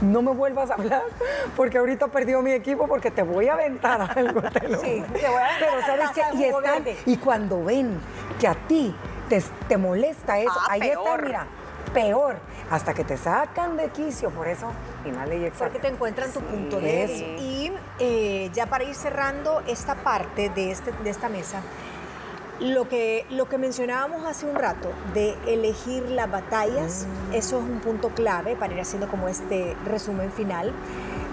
no 0.00 0.22
me 0.22 0.32
vuelvas 0.32 0.70
a 0.70 0.74
hablar 0.74 1.02
porque 1.56 1.78
ahorita 1.78 2.08
perdió 2.08 2.42
mi 2.42 2.52
equipo 2.52 2.86
porque 2.86 3.10
te 3.10 3.22
voy 3.22 3.48
a 3.48 3.54
aventar 3.54 4.00
algo. 4.16 4.42
Te 4.42 4.68
lo 4.68 4.80
sí, 4.80 5.04
te 5.12 5.28
voy 5.28 5.42
a 5.42 5.48
Pero 5.58 5.80
sabes 5.86 6.10
que 6.10 6.22
y, 6.36 6.44
están, 6.44 6.84
y 7.06 7.16
cuando 7.16 7.64
ven 7.64 7.98
que 8.38 8.48
a 8.48 8.54
ti 8.54 8.94
te, 9.68 9.76
molesta 9.76 10.38
eso, 10.38 10.52
ah, 10.56 10.66
ahí 10.70 10.80
está, 10.82 11.16
mira, 11.18 11.46
peor, 11.94 12.36
hasta 12.70 12.94
que 12.94 13.04
te 13.04 13.16
sacan 13.16 13.76
de 13.76 13.88
quicio, 13.90 14.30
por 14.30 14.48
eso, 14.48 14.72
final 15.04 15.32
y 15.32 15.50
Porque 15.50 15.78
te 15.78 15.88
encuentran 15.88 16.32
tu 16.32 16.40
punto 16.40 16.80
de 16.80 17.04
eso. 17.04 17.24
Y 17.38 17.72
eh, 17.98 18.50
ya 18.52 18.66
para 18.66 18.84
ir 18.84 18.94
cerrando 18.94 19.62
esta 19.66 19.94
parte 19.96 20.50
de, 20.50 20.70
este, 20.70 20.92
de 20.92 21.10
esta 21.10 21.28
mesa, 21.28 21.60
lo 22.60 22.88
que, 22.88 23.24
lo 23.30 23.48
que 23.48 23.58
mencionábamos 23.58 24.24
hace 24.24 24.46
un 24.46 24.54
rato 24.54 24.90
de 25.14 25.36
elegir 25.46 26.02
las 26.10 26.30
batallas, 26.30 27.06
mm. 27.30 27.34
eso 27.34 27.58
es 27.58 27.64
un 27.64 27.80
punto 27.80 28.10
clave 28.10 28.56
para 28.56 28.74
ir 28.74 28.80
haciendo 28.80 29.08
como 29.08 29.28
este 29.28 29.76
resumen 29.86 30.30
final. 30.30 30.72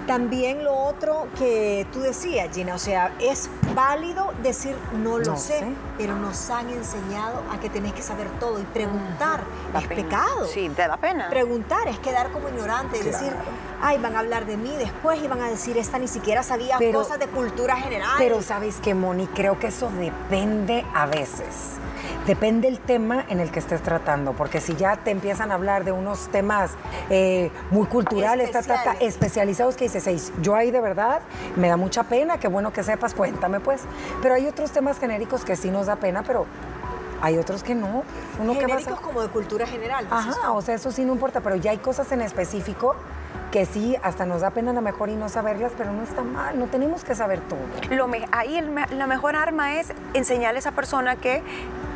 También 0.07 0.63
lo 0.63 0.73
otro 0.73 1.27
que 1.37 1.85
tú 1.91 1.99
decías, 1.99 2.55
Gina, 2.55 2.75
o 2.75 2.79
sea, 2.79 3.13
es 3.19 3.49
válido 3.77 4.33
decir 4.41 4.75
no 5.03 5.19
lo 5.19 5.37
sé, 5.37 5.63
pero 5.99 6.15
nos 6.15 6.49
han 6.49 6.67
enseñado 6.69 7.43
a 7.51 7.59
que 7.59 7.69
tenés 7.69 7.93
que 7.93 8.01
saber 8.01 8.27
todo 8.39 8.59
y 8.59 8.63
preguntar 8.63 9.41
es 9.77 9.87
pecado. 9.87 10.47
Sí, 10.47 10.67
te 10.75 10.87
da 10.87 10.97
pena. 10.97 11.29
Preguntar 11.29 11.87
es 11.87 11.99
quedar 11.99 12.31
como 12.31 12.49
ignorante 12.49 12.97
y 12.97 13.03
decir, 13.03 13.31
ay, 13.79 13.99
van 13.99 14.15
a 14.15 14.19
hablar 14.19 14.47
de 14.47 14.57
mí 14.57 14.73
después 14.79 15.21
y 15.21 15.27
van 15.27 15.41
a 15.41 15.49
decir, 15.49 15.77
esta 15.77 15.99
ni 15.99 16.07
siquiera 16.07 16.41
sabía 16.41 16.79
cosas 16.91 17.19
de 17.19 17.27
cultura 17.27 17.75
general. 17.75 18.15
Pero 18.17 18.41
sabes 18.41 18.77
que, 18.77 18.95
Moni, 18.95 19.27
creo 19.27 19.59
que 19.59 19.67
eso 19.67 19.91
depende 19.91 20.83
a 20.95 21.05
veces. 21.05 21.75
Depende 22.25 22.67
el 22.67 22.79
tema 22.79 23.25
en 23.29 23.39
el 23.39 23.51
que 23.51 23.59
estés 23.59 23.81
tratando, 23.81 24.33
porque 24.33 24.61
si 24.61 24.75
ya 24.75 24.97
te 24.97 25.11
empiezan 25.11 25.51
a 25.51 25.55
hablar 25.55 25.83
de 25.83 25.91
unos 25.91 26.27
temas 26.29 26.71
eh, 27.09 27.51
muy 27.71 27.87
culturales, 27.87 28.51
ta, 28.51 28.61
ta, 28.61 28.93
especializados, 28.99 29.75
que 29.75 29.85
dices, 29.85 30.05
"Ey, 30.07 30.21
yo 30.41 30.55
ahí 30.55 30.71
de 30.71 30.81
verdad 30.81 31.21
me 31.55 31.67
da 31.69 31.77
mucha 31.77 32.03
pena, 32.03 32.39
qué 32.39 32.47
bueno 32.47 32.71
que 32.73 32.83
sepas, 32.83 33.13
cuéntame 33.13 33.59
pues. 33.59 33.81
Pero 34.21 34.35
hay 34.35 34.47
otros 34.47 34.71
temas 34.71 34.99
genéricos 34.99 35.43
que 35.45 35.55
sí 35.55 35.69
nos 35.71 35.85
da 35.87 35.95
pena, 35.97 36.23
pero 36.23 36.45
hay 37.21 37.37
otros 37.37 37.63
que 37.63 37.73
no. 37.75 38.03
Uno 38.39 38.53
que 38.53 38.59
va 38.67 38.75
a 38.75 38.77
Genéricos 38.77 38.99
como 39.01 39.21
de 39.21 39.29
cultura 39.29 39.65
general. 39.65 40.05
dices 40.05 40.35
Ajá, 40.37 40.51
o 40.51 40.61
sea, 40.61 40.75
eso 40.75 40.91
sí 40.91 41.03
no 41.05 41.13
importa, 41.13 41.41
pero 41.41 41.55
ya 41.55 41.71
hay 41.71 41.77
cosas 41.77 42.11
en 42.11 42.21
específico 42.21 42.95
que 43.51 43.65
sí, 43.65 43.95
hasta 44.03 44.25
nos 44.25 44.41
da 44.41 44.49
pena 44.51 44.71
a 44.71 44.73
lo 44.73 44.81
mejor 44.81 45.07
y 45.09 45.15
no 45.15 45.29
saberlas, 45.29 45.71
pero 45.77 45.93
no 45.93 46.03
está 46.03 46.21
mal, 46.21 46.59
no 46.59 46.65
tenemos 46.65 47.05
que 47.05 47.15
saber 47.15 47.39
todo. 47.41 47.59
Lo 47.95 48.07
me- 48.09 48.27
ahí 48.33 48.57
el 48.57 48.69
me- 48.69 48.85
la 48.87 49.07
mejor 49.07 49.37
arma 49.37 49.75
es 49.75 49.93
enseñarle 50.13 50.57
a 50.57 50.59
esa 50.59 50.73
persona 50.73 51.15
que 51.15 51.41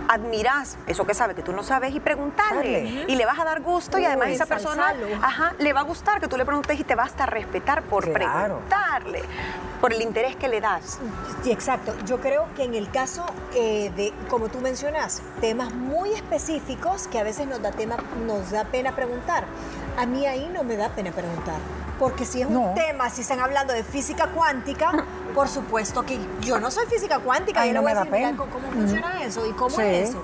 admiras 0.08 0.78
eso 0.88 1.06
que 1.06 1.14
sabe 1.14 1.36
que 1.36 1.42
tú 1.42 1.54
no 1.54 1.64
sabes 1.64 1.94
y 1.96 2.00
preguntarle. 2.00 2.84
Dale. 2.84 3.06
Y 3.08 3.16
le 3.16 3.26
vas 3.26 3.40
a 3.40 3.46
dar 3.46 3.62
gusto 3.62 3.98
y 3.98 4.06
además 4.06 4.30
esa 4.30 4.46
persona 4.46 4.94
ajá, 5.22 5.54
le 5.60 5.74
va 5.74 5.82
a 5.82 5.84
gustar 5.84 6.20
que 6.20 6.28
tú 6.28 6.38
le 6.38 6.46
preguntes 6.46 6.80
y 6.80 6.84
te 6.84 6.96
va 6.96 7.04
hasta 7.04 7.26
respetar 7.26 7.84
por 7.84 8.12
Claro. 8.12 8.58
preguntarle, 8.60 9.22
por 9.80 9.94
el 9.94 10.02
interés 10.02 10.36
que 10.36 10.48
le 10.48 10.62
das. 10.62 11.00
Sí, 11.44 11.52
exacto. 11.52 11.94
Yo 12.06 12.20
creo 12.20 12.48
que 12.56 12.64
en 12.64 12.76
el 12.76 12.90
caso 12.92 13.26
eh, 13.56 13.92
de, 13.96 14.14
como 14.30 14.50
tú 14.50 14.60
mencionas, 14.60 15.22
temas 15.40 15.74
muy 15.74 16.12
específicos 16.14 17.08
que 17.08 17.20
a 17.20 17.24
veces 17.24 17.48
nos 17.48 17.62
da, 17.62 17.72
tema, 17.72 17.98
nos 18.26 18.52
da 18.52 18.66
pena 18.66 18.96
preguntar. 18.96 19.46
A 19.98 20.06
mí 20.06 20.26
ahí 20.26 20.50
no 20.54 20.64
me 20.64 20.76
da 20.78 20.90
pena 20.90 21.12
preguntar. 21.12 21.56
Porque 22.00 22.26
si 22.26 22.42
es 22.42 22.48
un 22.48 22.74
tema, 22.74 23.12
si 23.12 23.22
están 23.22 23.40
hablando 23.40 23.74
de 23.74 23.84
física 23.84 24.26
cuántica, 24.28 24.92
por 25.36 25.48
supuesto 25.48 26.02
que 26.04 26.18
yo 26.42 26.60
no 26.60 26.72
soy 26.72 26.88
física 26.88 27.20
cuántica. 27.20 27.62
Ay, 27.62 27.70
yo 27.70 27.74
le 27.74 27.78
no 27.80 27.84
voy 27.84 27.94
me 27.94 28.00
a 28.00 28.04
decir, 28.04 28.18
mira. 28.18 28.36
¿cómo 28.36 28.52
cómo 28.52 28.72
funciona 28.72 29.24
eso? 29.24 29.46
¿Y 29.46 29.52
cómo 29.52 29.70
Sí. 29.70 29.82
Es 29.92 30.10
eso? 30.10 30.24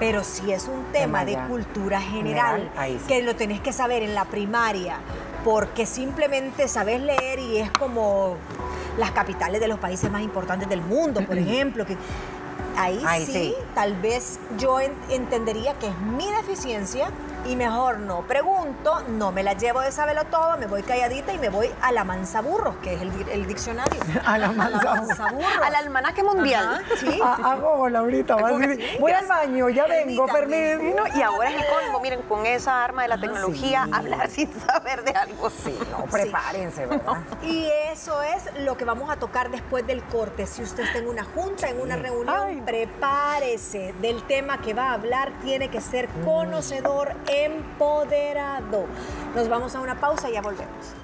Pero 0.00 0.24
si 0.24 0.50
es 0.52 0.66
un 0.66 0.84
tema 0.92 1.24
de 1.24 1.38
cultura 1.48 2.00
general, 2.00 2.56
General, 2.62 2.72
ahí 2.76 2.98
sí. 3.00 3.06
que 3.06 3.22
lo 3.22 3.36
tenés 3.36 3.60
que 3.60 3.72
saber 3.72 4.02
en 4.02 4.14
la 4.14 4.24
primaria, 4.24 4.96
porque 5.44 5.86
simplemente 5.86 6.66
sabes 6.68 7.00
leer 7.00 7.38
y 7.38 7.58
es 7.58 7.70
como 7.72 8.36
las 8.98 9.12
capitales 9.12 9.60
de 9.60 9.68
los 9.68 9.78
países 9.78 10.10
más 10.10 10.22
importantes 10.22 10.68
del 10.68 10.82
mundo, 10.82 11.24
por 11.24 11.38
ejemplo, 11.38 11.86
que 11.86 11.96
ahí, 12.76 13.00
Ahí 13.06 13.24
sí, 13.26 13.32
sí. 13.32 13.54
tal 13.74 13.94
vez 14.00 14.38
yo 14.58 14.80
en- 14.80 14.94
entendería 15.08 15.74
que 15.78 15.86
es 15.88 15.98
mi 15.98 16.30
deficiencia 16.32 17.08
y 17.46 17.56
mejor 17.56 17.98
no 17.98 18.22
pregunto, 18.22 19.02
no 19.08 19.32
me 19.32 19.42
la 19.42 19.54
llevo 19.54 19.80
de 19.80 19.92
saberlo 19.92 20.24
todo, 20.24 20.56
me 20.58 20.66
voy 20.66 20.82
calladita 20.82 21.32
y 21.32 21.38
me 21.38 21.48
voy 21.48 21.70
a 21.80 21.92
la 21.92 22.04
mansa 22.04 22.40
burros, 22.40 22.76
que 22.82 22.94
es 22.94 23.02
el, 23.02 23.12
el 23.30 23.46
diccionario. 23.46 24.00
A 24.24 24.38
la 24.38 24.52
mansa 24.52 25.30
burros. 25.32 25.46
Al 25.64 25.74
almanaque 25.74 26.22
mundial. 26.22 26.66
Ajá, 26.66 26.96
sí. 26.96 27.18
Ah, 27.22 27.38
Hago 27.52 27.88
Laurita, 27.88 28.36
vas 28.36 28.52
a 28.52 28.58
decir, 28.58 28.98
voy 29.00 29.12
al 29.12 29.26
baño, 29.26 29.68
ya 29.68 29.86
vengo, 29.86 30.26
permiso. 30.26 30.96
No, 30.96 31.18
y 31.18 31.22
ahora 31.22 31.50
es 31.50 31.56
el 31.56 31.66
colmo, 31.68 32.00
miren, 32.00 32.22
con 32.22 32.46
esa 32.46 32.84
arma 32.84 33.02
de 33.02 33.08
la 33.08 33.18
tecnología, 33.20 33.84
sí. 33.84 33.90
hablar 33.92 34.30
sin 34.30 34.52
saber 34.60 35.04
de 35.04 35.12
algo. 35.12 35.50
Sí, 35.50 35.76
no, 35.90 36.04
prepárense, 36.04 36.86
¿verdad? 36.86 37.18
Y 37.42 37.68
eso 37.90 38.22
es 38.22 38.44
lo 38.60 38.76
que 38.76 38.84
vamos 38.84 39.10
a 39.10 39.16
tocar 39.16 39.50
después 39.50 39.86
del 39.86 40.02
corte. 40.04 40.46
Si 40.46 40.62
usted 40.62 40.84
está 40.84 40.98
en 40.98 41.08
una 41.08 41.24
junta, 41.24 41.68
en 41.68 41.80
una 41.80 41.96
reunión, 41.96 42.34
Ay. 42.34 42.62
prepárese 42.64 43.94
del 44.00 44.22
tema 44.24 44.58
que 44.60 44.74
va 44.74 44.90
a 44.90 44.92
hablar. 44.94 45.32
Tiene 45.42 45.68
que 45.68 45.80
ser 45.80 46.08
conocedor, 46.24 47.14
empoderado. 47.32 48.86
Nos 49.34 49.48
vamos 49.48 49.74
a 49.74 49.80
una 49.80 49.98
pausa 50.00 50.30
y 50.30 50.34
ya 50.34 50.42
volvemos. 50.42 50.94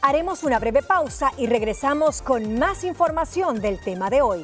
Haremos 0.00 0.42
una 0.42 0.58
breve 0.58 0.82
pausa 0.82 1.30
y 1.38 1.46
regresamos 1.46 2.22
con 2.22 2.58
más 2.58 2.82
información 2.82 3.60
del 3.60 3.78
tema 3.80 4.10
de 4.10 4.20
hoy. 4.20 4.42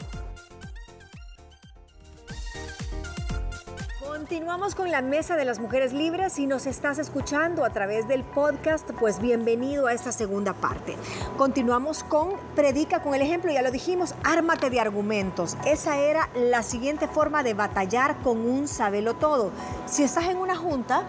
Continuamos 4.38 4.76
con 4.76 4.92
la 4.92 5.02
Mesa 5.02 5.34
de 5.34 5.44
las 5.44 5.58
Mujeres 5.58 5.92
Libres. 5.92 6.34
Si 6.34 6.46
nos 6.46 6.66
estás 6.66 7.00
escuchando 7.00 7.64
a 7.64 7.70
través 7.70 8.06
del 8.06 8.22
podcast, 8.22 8.88
pues 8.92 9.20
bienvenido 9.20 9.88
a 9.88 9.92
esta 9.92 10.12
segunda 10.12 10.52
parte. 10.52 10.94
Continuamos 11.36 12.04
con 12.04 12.34
Predica 12.54 13.02
con 13.02 13.16
el 13.16 13.22
ejemplo, 13.22 13.50
ya 13.50 13.62
lo 13.62 13.72
dijimos, 13.72 14.14
ármate 14.22 14.70
de 14.70 14.78
argumentos. 14.78 15.56
Esa 15.66 15.98
era 15.98 16.28
la 16.36 16.62
siguiente 16.62 17.08
forma 17.08 17.42
de 17.42 17.54
batallar 17.54 18.14
con 18.18 18.38
un 18.38 18.68
sabelo 18.68 19.14
todo. 19.14 19.50
Si 19.86 20.04
estás 20.04 20.26
en 20.26 20.36
una 20.36 20.54
junta, 20.54 21.02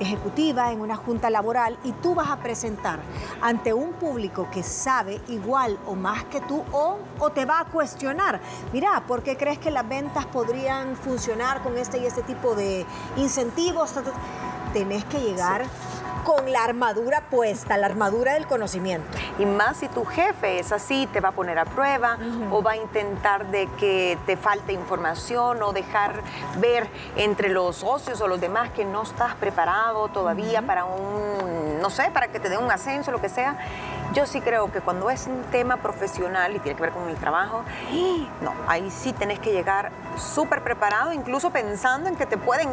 ejecutiva, 0.00 0.72
en 0.72 0.80
una 0.80 0.96
junta 0.96 1.30
laboral 1.30 1.78
y 1.84 1.92
tú 1.92 2.14
vas 2.14 2.30
a 2.30 2.36
presentar 2.36 3.00
ante 3.40 3.72
un 3.72 3.92
público 3.92 4.48
que 4.50 4.62
sabe 4.62 5.20
igual 5.28 5.78
o 5.86 5.94
más 5.94 6.24
que 6.24 6.40
tú 6.40 6.64
o, 6.72 6.98
o 7.18 7.30
te 7.30 7.44
va 7.44 7.60
a 7.60 7.64
cuestionar, 7.66 8.40
mira, 8.72 9.04
¿por 9.06 9.22
qué 9.22 9.36
crees 9.36 9.58
que 9.58 9.70
las 9.70 9.88
ventas 9.88 10.26
podrían 10.26 10.96
funcionar 10.96 11.62
con 11.62 11.76
este 11.76 11.98
y 11.98 12.06
este 12.06 12.22
tipo 12.22 12.54
de 12.54 12.86
incentivos? 13.16 13.92
Tenés 14.72 15.04
que 15.04 15.20
llegar 15.20 15.64
con 16.24 16.50
la 16.50 16.64
armadura 16.64 17.20
puesta, 17.30 17.76
la 17.76 17.86
armadura 17.86 18.34
del 18.34 18.46
conocimiento. 18.46 19.06
Y 19.38 19.46
más 19.46 19.76
si 19.76 19.88
tu 19.88 20.04
jefe 20.04 20.58
es 20.58 20.72
así, 20.72 21.06
te 21.12 21.20
va 21.20 21.28
a 21.28 21.32
poner 21.32 21.58
a 21.58 21.66
prueba 21.66 22.18
o 22.50 22.62
va 22.62 22.72
a 22.72 22.76
intentar 22.76 23.46
de 23.48 23.68
que 23.78 24.18
te 24.26 24.36
falte 24.36 24.72
información 24.72 25.62
o 25.62 25.72
dejar 25.72 26.22
ver 26.58 26.88
entre 27.16 27.50
los 27.50 27.76
socios 27.76 28.20
o 28.20 28.26
los 28.26 28.40
demás 28.40 28.70
que 28.70 28.84
no 28.84 29.02
estás 29.02 29.34
preparado 29.34 30.08
todavía 30.08 30.62
para 30.62 30.86
un, 30.86 31.78
no 31.80 31.90
sé, 31.90 32.10
para 32.12 32.28
que 32.28 32.40
te 32.40 32.48
dé 32.48 32.56
un 32.56 32.70
ascenso, 32.70 33.12
lo 33.12 33.20
que 33.20 33.28
sea. 33.28 33.56
Yo 34.14 34.26
sí 34.26 34.40
creo 34.40 34.70
que 34.72 34.80
cuando 34.80 35.10
es 35.10 35.26
un 35.26 35.42
tema 35.50 35.78
profesional 35.78 36.54
y 36.54 36.60
tiene 36.60 36.76
que 36.76 36.82
ver 36.82 36.92
con 36.92 37.08
el 37.08 37.16
trabajo, 37.16 37.64
no, 38.40 38.52
ahí 38.66 38.90
sí 38.90 39.12
tenés 39.12 39.40
que 39.40 39.52
llegar 39.52 39.90
súper 40.16 40.62
preparado, 40.62 41.12
incluso 41.12 41.50
pensando 41.50 42.08
en 42.08 42.16
que 42.16 42.24
te 42.24 42.38
pueden 42.38 42.70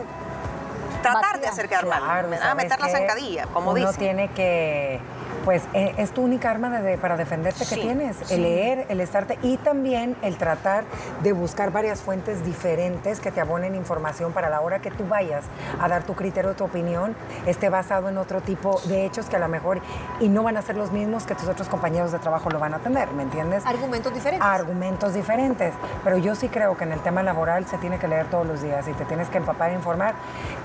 tratar 1.01 1.39
de 1.39 1.47
hacer 1.47 1.67
quedar 1.69 1.85
mal, 1.85 2.01
Claro, 2.03 2.29
¿verdad? 2.29 2.45
¿sabes 2.49 2.63
meter 2.65 2.79
la 2.79 2.89
zancadilla, 2.89 3.45
como 3.47 3.71
Uno 3.71 3.79
dicen. 3.79 3.95
tiene 3.97 4.27
que, 4.29 4.99
pues, 5.45 5.63
eh, 5.73 5.93
es 5.97 6.11
tu 6.11 6.21
única 6.23 6.51
arma 6.51 6.69
de- 6.69 6.81
de- 6.81 6.97
para 6.97 7.17
defenderte 7.17 7.65
que 7.65 7.75
tienes. 7.75 8.17
sí. 8.23 8.35
El 8.35 8.43
leer, 8.43 8.85
el 8.89 9.01
estarte 9.01 9.39
y 9.41 9.57
también 9.57 10.15
el 10.21 10.37
tratar 10.37 10.83
de 11.23 11.33
buscar 11.33 11.71
varias 11.71 12.01
fuentes 12.01 12.45
diferentes 12.45 13.19
que 13.19 13.31
te 13.31 13.41
abonen 13.41 13.73
información 13.75 14.33
para 14.33 14.49
la 14.49 14.61
hora 14.61 14.79
que 14.79 14.91
tú 14.91 15.07
vayas 15.07 15.45
a 15.81 15.87
dar 15.87 16.03
tu 16.03 16.13
criterio, 16.15 16.53
tu 16.53 16.63
opinión, 16.65 17.15
esté 17.47 17.69
basado 17.69 18.09
en 18.09 18.17
otro 18.19 18.41
tipo 18.41 18.79
de 18.85 19.05
hechos 19.05 19.25
que 19.27 19.37
a 19.37 19.39
lo 19.39 19.47
mejor 19.47 19.79
y 20.19 20.29
no 20.29 20.43
van 20.43 20.57
a 20.57 20.61
ser 20.61 20.77
los 20.77 20.91
mismos 20.91 21.23
que 21.25 21.33
tus 21.33 21.47
otros 21.47 21.67
compañeros 21.69 22.11
de 22.11 22.19
trabajo 22.19 22.49
lo 22.51 22.59
van 22.59 22.73
a 22.75 22.79
tener, 22.79 23.11
¿me 23.13 23.23
entiendes? 23.23 23.65
Argumentos 23.65 24.13
diferentes. 24.13 24.47
argumentos 24.47 25.13
diferentes. 25.15 25.73
Pero 26.03 26.17
yo 26.17 26.35
sí 26.35 26.49
creo 26.49 26.77
que 26.77 26.83
en 26.83 26.91
el 26.91 26.99
tema 26.99 27.23
laboral 27.23 27.65
se 27.65 27.77
tiene 27.79 27.97
que 27.97 28.07
leer 28.07 28.27
todos 28.27 28.45
los 28.45 28.61
días 28.61 28.87
y 28.87 28.93
te 28.93 29.05
tienes 29.05 29.27
que 29.29 29.37
empapar 29.39 29.71
e 29.71 29.73
informar. 29.73 30.13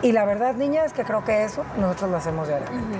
Y 0.03 0.13
la 0.13 0.26
verdad, 0.27 0.55
niña, 0.55 0.85
es 0.85 0.93
que 0.93 1.05
creo 1.05 1.25
que 1.25 1.45
eso 1.45 1.65
nosotros 1.79 2.11
lo 2.11 2.17
hacemos 2.19 2.47
diariamente. 2.49 2.99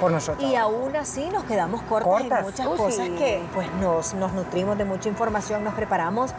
Por 0.00 0.12
nosotros. 0.12 0.44
Y 0.48 0.54
aún 0.56 0.94
así 0.94 1.26
nos 1.30 1.44
quedamos 1.44 1.80
cortas, 1.82 2.06
Cortas. 2.06 2.38
en 2.40 2.44
muchas 2.44 2.66
Uh, 2.66 2.76
cosas 2.76 3.06
sí. 3.06 3.14
que 3.16 3.42
pues 3.54 3.66
nos, 3.80 4.12
nos 4.12 4.32
nutrimos 4.34 4.76
de 4.76 4.84
mucha 4.84 5.08
información, 5.08 5.64
nos 5.64 5.72
preparamos, 5.72 6.34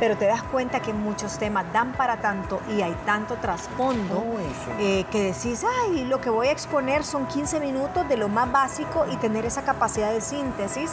pero 0.00 0.16
te 0.16 0.24
das 0.24 0.42
cuenta 0.44 0.80
que 0.80 0.94
muchos 0.94 1.36
temas 1.36 1.66
dan 1.74 1.92
para 1.92 2.16
tanto 2.22 2.58
y 2.74 2.80
hay 2.80 2.96
tanto 3.04 3.34
trasfondo 3.36 4.24
eh, 4.78 5.04
que 5.10 5.24
decís, 5.24 5.62
ay, 5.84 6.06
lo 6.06 6.22
que 6.22 6.30
voy 6.30 6.48
a 6.48 6.52
exponer 6.52 7.04
son 7.04 7.26
15 7.26 7.60
minutos 7.60 8.08
de 8.08 8.16
lo 8.16 8.28
más 8.30 8.50
básico 8.50 9.04
y 9.12 9.16
tener 9.18 9.44
esa 9.44 9.60
capacidad 9.62 10.10
de 10.10 10.22
síntesis. 10.22 10.92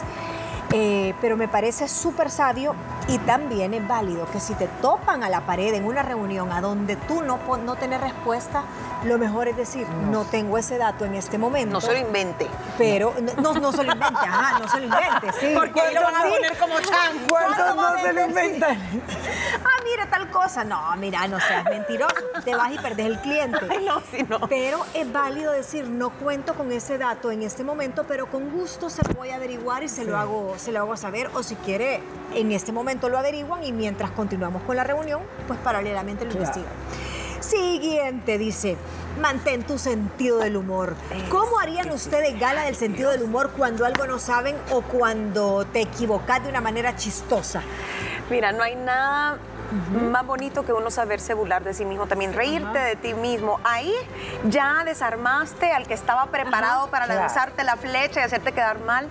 Eh, 0.72 1.14
pero 1.20 1.36
me 1.36 1.48
parece 1.48 1.88
súper 1.88 2.30
sabio 2.30 2.76
y 3.08 3.18
también 3.18 3.74
es 3.74 3.86
válido 3.88 4.30
que 4.30 4.38
si 4.38 4.54
te 4.54 4.68
topan 4.80 5.24
a 5.24 5.28
la 5.28 5.40
pared 5.40 5.74
en 5.74 5.84
una 5.84 6.02
reunión 6.02 6.52
a 6.52 6.60
donde 6.60 6.94
tú 6.94 7.22
no, 7.22 7.40
no 7.64 7.74
tenés 7.74 8.00
respuesta, 8.00 8.62
lo 9.04 9.18
mejor 9.18 9.48
es 9.48 9.56
decir, 9.56 9.88
no, 9.88 10.24
tengo 10.24 10.58
ese 10.58 10.78
dato 10.78 11.04
en 11.04 11.16
este 11.16 11.38
momento. 11.38 11.72
No 11.72 11.80
se 11.80 11.92
lo 11.92 11.98
invente. 11.98 12.46
Pero 12.78 13.14
no, 13.42 13.54
no 13.54 13.72
se 13.72 13.82
lo 13.82 13.92
invente, 13.92 14.20
ajá, 14.20 14.60
no 14.60 14.68
se 14.68 14.78
lo 14.78 14.84
invente, 14.86 15.32
sí. 15.40 15.52
Porque 15.56 15.80
ahí 15.80 15.94
lo 15.94 16.02
van 16.02 16.16
a 16.16 16.22
poner 16.22 16.56
como 16.56 16.80
chan. 16.80 17.18
¿Cuántos 17.28 17.76
no 17.76 17.98
se 17.98 18.12
lo 18.12 18.26
inventan? 18.26 18.78
tal 20.06 20.30
cosa. 20.30 20.64
No, 20.64 20.80
mira, 20.96 21.26
no 21.28 21.38
seas 21.40 21.64
mentiroso. 21.64 22.14
Te 22.44 22.54
vas 22.54 22.72
y 22.72 22.78
perdes 22.78 23.06
el 23.06 23.18
cliente. 23.20 23.58
Ay, 23.68 23.84
no, 23.84 24.00
si 24.10 24.22
no. 24.22 24.40
Pero 24.48 24.84
es 24.94 25.10
válido 25.12 25.52
decir, 25.52 25.88
no 25.88 26.10
cuento 26.10 26.54
con 26.54 26.70
ese 26.72 26.98
dato 26.98 27.30
en 27.30 27.42
este 27.42 27.64
momento, 27.64 28.04
pero 28.06 28.26
con 28.26 28.50
gusto 28.50 28.88
se 28.90 29.02
lo 29.06 29.14
voy 29.14 29.30
a 29.30 29.36
averiguar 29.36 29.82
y 29.82 29.88
se 29.88 30.04
lo 30.04 30.16
hago, 30.16 30.54
se 30.58 30.72
lo 30.72 30.80
hago 30.80 30.96
saber. 30.96 31.30
O 31.34 31.42
si 31.42 31.54
quiere, 31.56 32.00
en 32.34 32.52
este 32.52 32.72
momento 32.72 33.08
lo 33.08 33.18
averiguan 33.18 33.64
y 33.64 33.72
mientras 33.72 34.10
continuamos 34.10 34.62
con 34.62 34.76
la 34.76 34.84
reunión, 34.84 35.20
pues 35.46 35.58
paralelamente 35.60 36.24
lo 36.24 36.30
Claro. 36.30 36.44
investigan. 36.46 36.72
Siguiente, 37.40 38.36
dice, 38.38 38.76
mantén 39.20 39.62
tu 39.64 39.78
sentido 39.78 40.38
del 40.40 40.56
humor. 40.56 40.94
¿Cómo 41.30 41.58
harían 41.58 41.90
ustedes 41.90 42.38
gala 42.38 42.64
del 42.64 42.76
sentido 42.76 43.10
del 43.10 43.22
humor 43.22 43.50
cuando 43.56 43.84
algo 43.86 44.06
no 44.06 44.18
saben 44.18 44.56
o 44.70 44.82
cuando 44.82 45.64
te 45.66 45.80
equivocas 45.80 46.42
de 46.44 46.50
una 46.50 46.60
manera 46.60 46.94
chistosa? 46.96 47.62
Mira, 48.30 48.52
no 48.52 48.62
hay 48.62 48.76
nada 48.76 49.38
más 50.10 50.26
bonito 50.26 50.64
que 50.64 50.72
uno 50.72 50.90
saberse 50.90 51.32
burlar 51.34 51.62
de 51.62 51.74
sí 51.74 51.84
mismo, 51.84 52.06
también 52.06 52.32
reírte 52.32 52.78
de 52.78 52.96
ti 52.96 53.14
mismo. 53.14 53.60
Ahí 53.64 53.92
ya 54.44 54.82
desarmaste 54.84 55.72
al 55.72 55.86
que 55.86 55.94
estaba 55.94 56.26
preparado 56.26 56.88
para 56.90 57.04
Claro. 57.06 57.20
lanzarte 57.20 57.62
la 57.64 57.76
flecha 57.76 58.20
y 58.20 58.22
hacerte 58.24 58.52
quedar 58.52 58.80
mal. 58.80 59.08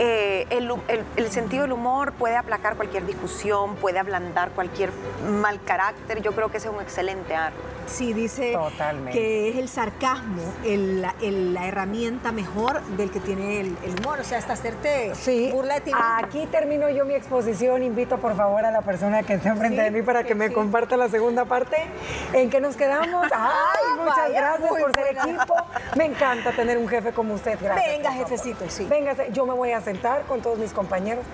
eh, 0.00 0.46
el, 0.50 0.70
el- 0.86 1.04
el 1.16 1.30
sentido 1.32 1.62
del 1.62 1.72
humor 1.72 2.12
puede 2.12 2.36
aplacar 2.36 2.76
cualquier 2.76 3.04
discusión, 3.04 3.74
puede 3.76 3.98
ablandar 3.98 4.50
cualquier 4.50 4.92
mal 5.40 5.60
carácter. 5.64 6.22
Yo 6.22 6.30
creo 6.32 6.50
que 6.52 6.58
ese 6.58 6.68
es 6.68 6.74
un 6.74 6.80
excelente 6.80 7.34
arma. 7.34 7.58
Sí, 7.88 8.12
dice 8.12 8.52
Totalmente. 8.52 9.12
que 9.12 9.48
es 9.50 9.56
el 9.56 9.68
sarcasmo 9.68 10.42
el- 10.64 11.02
la- 11.02 11.14
el- 11.20 11.54
la 11.54 11.66
herramienta 11.66 12.32
mejor 12.32 12.82
del 12.96 13.10
que 13.10 13.20
tiene 13.20 13.60
el, 13.60 13.76
el 13.84 13.98
humor. 14.00 14.20
O 14.20 14.24
sea, 14.24 14.38
hasta 14.38 14.52
hacerte 14.52 15.14
Sí, 15.14 15.50
burla 15.52 15.74
de 15.74 15.80
ti 15.82 15.92
aquí 15.94 16.46
termino 16.50 16.88
yo 16.90 17.04
mi 17.04 17.14
exposición. 17.14 17.82
Invito 17.82 18.18
por 18.18 18.36
favor 18.36 18.64
a 18.64 18.70
la 18.70 18.82
persona 18.82 19.22
que 19.22 19.34
está 19.34 19.50
enfrente 19.50 19.78
Sí, 19.78 19.82
de 19.84 19.90
mí 19.90 20.02
para 20.02 20.22
que 20.22 20.28
que 20.28 20.34
me 20.34 20.48
sí. 20.48 20.54
comparta 20.54 20.96
la 20.98 21.08
segunda 21.08 21.46
parte. 21.46 21.76
¿En 22.34 22.50
qué 22.50 22.60
nos 22.60 22.76
quedamos? 22.76 23.24
Ay, 23.34 23.98
muchas 23.98 24.16
vaya, 24.16 24.40
gracias 24.40 24.68
por 24.68 24.92
ser 24.94 25.16
equipo. 25.16 25.54
Me 25.96 26.04
encanta 26.04 26.52
tener 26.52 26.76
un 26.76 26.86
jefe 26.88 27.12
como 27.12 27.32
usted. 27.34 27.58
Gracias. 27.60 27.86
Venga, 27.96 28.12
jefecito, 28.12 28.64
sí. 28.68 28.84
Véngase, 28.84 29.28
yo 29.32 29.46
me 29.46 29.54
voy 29.54 29.72
a 29.72 29.80
sentar 29.80 30.22
con 30.24 30.42
todos 30.42 30.58
mis 30.58 30.72
compañeros. 30.72 31.24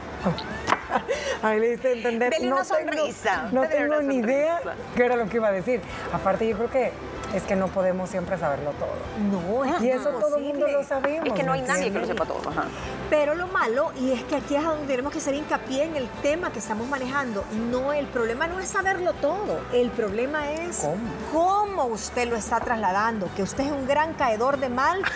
Ahí 1.43 1.61
le 1.61 1.71
diste 1.71 1.93
entender. 1.93 2.31
Dele 2.31 2.47
una 2.53 2.63
tengo- 2.63 2.77
sonrisa. 2.77 3.49
no 3.53 3.63
Dele 3.63 3.75
tengo 3.77 4.01
ni 4.03 4.17
idea 4.17 4.61
qué 4.97 5.05
era 5.05 5.17
lo 5.17 5.29
que 5.29 5.37
iba 5.37 5.49
a 5.49 5.53
decir. 5.53 5.81
Aparte, 6.13 6.47
yo 6.49 6.57
creo 6.57 6.71
que 6.71 6.93
es 7.35 7.43
que 7.43 7.57
no 7.57 7.67
podemos 7.69 8.11
siempre 8.11 8.39
saberlo 8.39 8.71
todo. 8.73 8.95
No, 9.31 9.65
es 9.65 9.83
Y 9.83 9.91
eso 9.91 10.11
todo 10.11 10.37
el 10.37 10.45
mundo 10.45 10.69
imposible. 10.69 10.73
lo 10.73 10.85
sabemos. 10.85 11.27
Es 11.27 11.33
que 11.33 11.43
no 11.43 11.53
hay 11.53 11.63
¿me 11.63 11.67
nadie 11.69 11.93
que 11.93 11.99
lo 11.99 12.07
sepa 12.07 12.25
todo. 12.27 12.49
ajá. 12.49 12.65
Pero 13.11 13.35
lo 13.35 13.49
malo, 13.49 13.91
y 14.01 14.13
es 14.13 14.23
que 14.25 14.37
aquí 14.37 14.55
es 14.55 14.63
donde 14.63 14.87
tenemos 14.87 15.13
que 15.13 15.19
hacer 15.19 15.35
hincapié 15.35 15.83
en 15.85 15.97
el 15.97 16.09
tema 16.23 16.53
que 16.53 16.61
estamos 16.61 16.87
manejando. 16.89 17.45
No, 17.71 17.93
el 17.93 18.07
problema 18.07 18.47
no 18.47 18.61
es 18.61 18.69
saberlo 18.69 19.13
todo. 19.15 19.61
El 19.73 19.91
problema 19.91 20.51
es 20.53 20.79
¿Cómo? 20.79 20.97
cómo 21.33 21.85
usted 21.87 22.29
lo 22.29 22.37
está 22.37 22.61
trasladando. 22.61 23.29
Que 23.35 23.43
usted 23.43 23.65
es 23.65 23.73
un 23.73 23.87
gran 23.89 24.15
caedor 24.15 24.59
de 24.59 24.69
mal. 24.69 25.03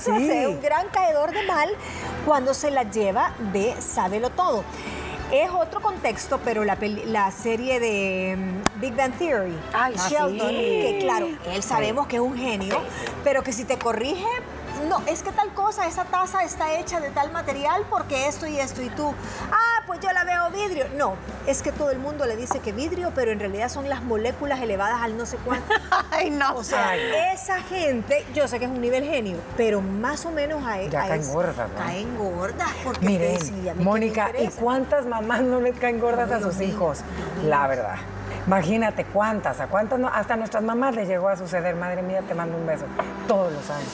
Sí. 0.00 0.10
o 0.10 0.18
sea, 0.18 0.48
un 0.48 0.60
gran 0.60 0.88
caedor 0.88 1.32
de 1.32 1.42
mal 1.44 1.68
cuando 2.24 2.54
se 2.54 2.70
la 2.70 2.84
lleva 2.84 3.32
de 3.52 3.74
sábelo 3.80 4.30
todo. 4.30 4.64
Es 5.32 5.50
otro 5.50 5.80
contexto, 5.80 6.40
pero 6.42 6.64
la, 6.64 7.30
serie 7.30 7.80
de 7.80 8.36
mm, 8.36 8.80
Big 8.80 8.94
Bang 8.94 9.12
Theory, 9.18 9.54
Ay, 9.74 9.94
Sheldon, 10.08 10.48
sí. 10.48 10.56
que 10.56 10.98
claro, 11.02 11.28
él 11.52 11.62
sabemos 11.62 12.06
que 12.06 12.16
es 12.16 12.22
un 12.22 12.36
genio, 12.36 12.80
pero 13.24 13.42
que 13.42 13.52
si 13.52 13.64
te 13.64 13.78
corrige, 13.78 14.24
no, 14.88 15.02
es 15.06 15.22
que 15.22 15.30
tal 15.32 15.48
cosa, 15.54 15.86
esa 15.86 16.04
taza 16.04 16.42
está 16.42 16.78
hecha 16.78 17.00
de 17.00 17.10
tal 17.10 17.30
material 17.32 17.84
porque 17.90 18.26
esto 18.28 18.46
y 18.46 18.58
esto 18.58 18.82
y 18.82 18.88
tú, 18.90 19.14
ah, 19.52 19.82
pues 19.86 20.00
yo 20.00 20.10
la 20.12 20.24
veo 20.24 20.50
vidrio. 20.50 20.86
No, 20.96 21.14
es 21.46 21.62
que 21.62 21.72
todo 21.72 21.90
el 21.90 21.98
mundo 21.98 22.26
le 22.26 22.36
dice 22.36 22.60
que 22.60 22.72
vidrio, 22.72 23.12
pero 23.14 23.30
en 23.32 23.38
realidad 23.40 23.68
son 23.68 23.88
las 23.88 24.02
moléculas 24.02 24.60
elevadas 24.60 25.00
al 25.02 25.16
no 25.16 25.26
sé 25.26 25.36
cuánto. 25.44 25.72
Ay, 26.10 26.30
no. 26.30 26.54
O 26.56 26.64
sea, 26.64 26.90
Ay, 26.90 27.00
esa 27.32 27.60
gente, 27.62 28.24
yo 28.34 28.48
sé 28.48 28.58
que 28.58 28.64
es 28.64 28.70
un 28.70 28.80
nivel 28.80 29.04
genio, 29.04 29.38
pero 29.56 29.80
más 29.80 30.24
o 30.26 30.30
menos 30.30 30.64
a, 30.66 30.82
Ya 30.82 31.02
a 31.04 31.08
caen 31.08 31.20
ese- 31.20 31.32
gordas, 31.32 31.68
¿no? 31.70 31.76
Caen 31.84 32.18
gordas, 32.18 32.68
porque 32.84 33.06
Miren, 33.06 33.38
Mónica, 33.82 34.30
¿y 34.38 34.48
cuántas 34.48 35.06
mamás 35.06 35.42
no 35.42 35.60
les 35.60 35.78
caen 35.78 36.00
gordas 36.00 36.30
a 36.30 36.40
sus 36.40 36.60
hijos? 36.60 37.00
La 37.44 37.66
verdad. 37.66 37.96
Imagínate 38.48 39.04
cuántas, 39.04 39.60
a 39.60 39.66
cuántas 39.66 39.98
no, 39.98 40.08
hasta 40.08 40.32
a 40.32 40.36
nuestras 40.38 40.62
mamás 40.62 40.94
les 40.94 41.06
llegó 41.06 41.28
a 41.28 41.36
suceder, 41.36 41.76
madre 41.76 42.00
mía, 42.00 42.22
te 42.26 42.34
mando 42.34 42.56
un 42.56 42.66
beso, 42.66 42.86
todos 43.26 43.52
lo 43.52 43.60
saben. 43.60 43.84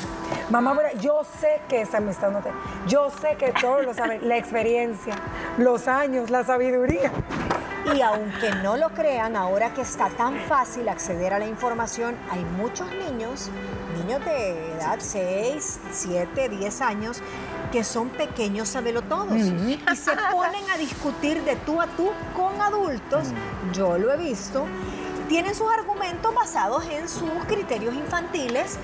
Mamá, 0.49 0.78
yo 1.00 1.23
sé 1.40 1.61
que 1.68 1.80
esa 1.80 1.96
amistad 1.96 2.30
no 2.30 2.38
te, 2.38 2.50
yo 2.87 3.11
sé 3.11 3.34
que 3.34 3.52
todos 3.61 3.84
lo 3.84 3.92
saben, 3.92 4.28
la 4.28 4.37
experiencia, 4.37 5.16
los 5.58 5.88
años, 5.88 6.30
la 6.30 6.44
sabiduría. 6.44 7.11
Y 7.96 8.00
aunque 8.00 8.52
no 8.62 8.76
lo 8.76 8.90
crean, 8.90 9.34
ahora 9.34 9.75
que 9.75 9.80
está 9.80 10.08
tan 10.11 10.37
fácil 10.42 10.88
acceder 10.88 11.34
a 11.34 11.40
la 11.40 11.46
información, 11.46 12.14
hay 12.30 12.44
muchos 12.44 12.88
niños, 12.92 13.50
niños 13.99 14.25
de 14.25 14.73
edad 14.75 14.99
6, 15.00 15.80
7, 15.90 16.49
10 16.49 16.80
años, 16.80 17.23
que 17.71 17.85
son 17.85 18.09
pequeños 18.11 18.68
sabelotodos 18.68 19.37
y 19.37 19.78
se 19.97 20.12
ponen 20.33 20.71
a 20.71 20.76
discutir 20.76 21.42
de 21.44 21.56
tú 21.56 21.80
a 21.80 21.87
tú 21.87 22.11
con 22.37 22.61
adultos. 22.61 23.28
Yo 23.73 23.99
lo 23.99 24.12
he 24.12 24.16
visto. 24.16 24.66
Tienen 25.28 25.54
sus 25.54 25.71
argumentos 25.73 26.35
basados 26.35 26.85
en 26.87 27.09
sus 27.09 27.30
criterios 27.47 27.94
infantiles, 27.94 28.76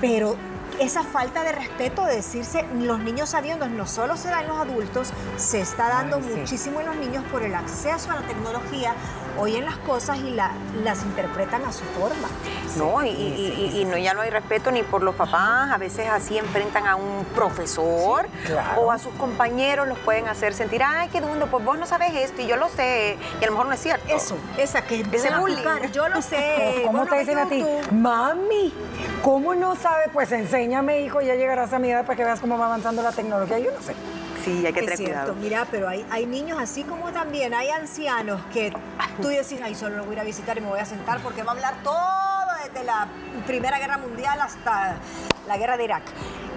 pero 0.00 0.36
esa 0.80 1.02
falta 1.02 1.42
de 1.42 1.52
respeto 1.52 2.04
de 2.04 2.16
decirse 2.16 2.66
los 2.80 2.98
niños 3.00 3.30
sabiendo 3.30 3.68
no 3.68 3.86
solo 3.86 4.16
se 4.16 4.28
da 4.28 4.40
en 4.42 4.48
los 4.48 4.58
adultos, 4.58 5.12
se 5.36 5.60
está 5.60 5.88
dando 5.88 6.16
Ay, 6.16 6.22
sí. 6.24 6.40
muchísimo 6.40 6.80
en 6.80 6.86
los 6.86 6.96
niños 6.96 7.24
por 7.30 7.42
el 7.42 7.54
acceso 7.54 8.10
a 8.10 8.16
la 8.16 8.22
tecnología, 8.22 8.94
oyen 9.38 9.64
las 9.64 9.76
cosas 9.78 10.18
y 10.18 10.30
la- 10.30 10.52
las 10.84 11.02
interpretan 11.02 11.64
a 11.64 11.72
su 11.72 11.84
forma. 11.84 12.28
No, 12.76 13.02
y, 13.04 13.08
y- 13.08 13.70
y- 13.74 13.80
y 13.80 13.84
no, 13.84 13.96
ya 13.96 14.12
no 14.14 14.20
hay 14.20 14.30
respeto 14.30 14.70
ni 14.70 14.82
por 14.82 15.02
los 15.02 15.14
papás, 15.14 15.70
a 15.72 15.78
veces 15.78 16.08
así 16.08 16.36
enfrentan 16.38 16.86
a 16.86 16.96
un 16.96 17.24
profesor 17.34 18.26
Sí, 18.44 18.52
claro. 18.52 18.80
o 18.82 18.92
a 18.92 18.98
sus 18.98 19.12
compañeros, 19.14 19.88
los 19.88 19.98
pueden 20.00 20.28
hacer 20.28 20.52
sentir, 20.54 20.82
ay, 20.84 21.08
qué 21.10 21.20
dundo, 21.20 21.46
pues 21.46 21.64
vos 21.64 21.78
no 21.78 21.86
sabes 21.86 22.14
esto 22.14 22.42
y 22.42 22.46
yo 22.46 22.56
lo 22.56 22.68
sé, 22.68 23.16
y 23.40 23.44
a 23.44 23.46
lo 23.46 23.52
mejor 23.52 23.66
no 23.66 23.72
es 23.72 23.80
cierto. 23.80 24.06
Eso, 24.14 24.36
esa 24.58 24.82
que 24.82 25.00
Ese 25.12 25.34
bullying. 25.38 25.56
aplicar, 25.66 25.90
Yo 25.92 26.08
lo 26.08 26.20
sé. 26.22 26.82
¿Cómo 26.86 27.06
te 27.06 27.18
dicen 27.18 27.38
a 27.38 27.46
ti? 27.48 27.64
Mami, 27.92 28.72
¿cómo 29.22 29.54
no 29.54 29.74
sabe? 29.76 30.04
Pues 30.12 30.30
enséñame, 30.32 31.00
hijo, 31.00 31.20
ya 31.20 31.34
llegarás 31.34 31.72
a 31.72 31.78
mi 31.78 31.90
edad 31.90 32.04
para 32.04 32.16
que 32.16 32.24
veas 32.24 32.40
cómo 32.40 32.58
va 32.58 32.66
avanzando 32.66 33.02
la 33.02 33.12
tecnología. 33.12 33.58
Yo 33.58 33.70
no 33.72 33.80
sé. 33.82 33.94
Sí, 34.46 34.64
hay 34.64 34.72
que 34.72 34.78
Es 34.80 34.86
tener 34.86 34.96
cierto, 34.96 35.12
cuidado. 35.14 35.34
mira, 35.34 35.66
pero 35.72 35.88
hay, 35.88 36.06
hay 36.08 36.24
niños 36.24 36.56
así 36.60 36.84
como 36.84 37.10
también 37.10 37.52
hay 37.52 37.68
ancianos 37.70 38.40
que 38.52 38.72
tú 39.20 39.26
decís, 39.26 39.58
ay, 39.60 39.74
solo 39.74 39.96
lo 39.96 40.04
voy 40.04 40.12
a 40.12 40.14
ir 40.14 40.20
a 40.20 40.24
visitar 40.24 40.56
y 40.56 40.60
me 40.60 40.68
voy 40.68 40.78
a 40.78 40.84
sentar 40.84 41.18
porque 41.20 41.42
va 41.42 41.50
a 41.50 41.54
hablar 41.56 41.74
todo 41.82 41.98
desde 42.66 42.84
la 42.84 43.08
Primera 43.46 43.78
Guerra 43.78 43.98
Mundial 43.98 44.40
hasta 44.40 44.96
la 45.46 45.56
Guerra 45.56 45.76
de 45.76 45.84
Irak. 45.84 46.02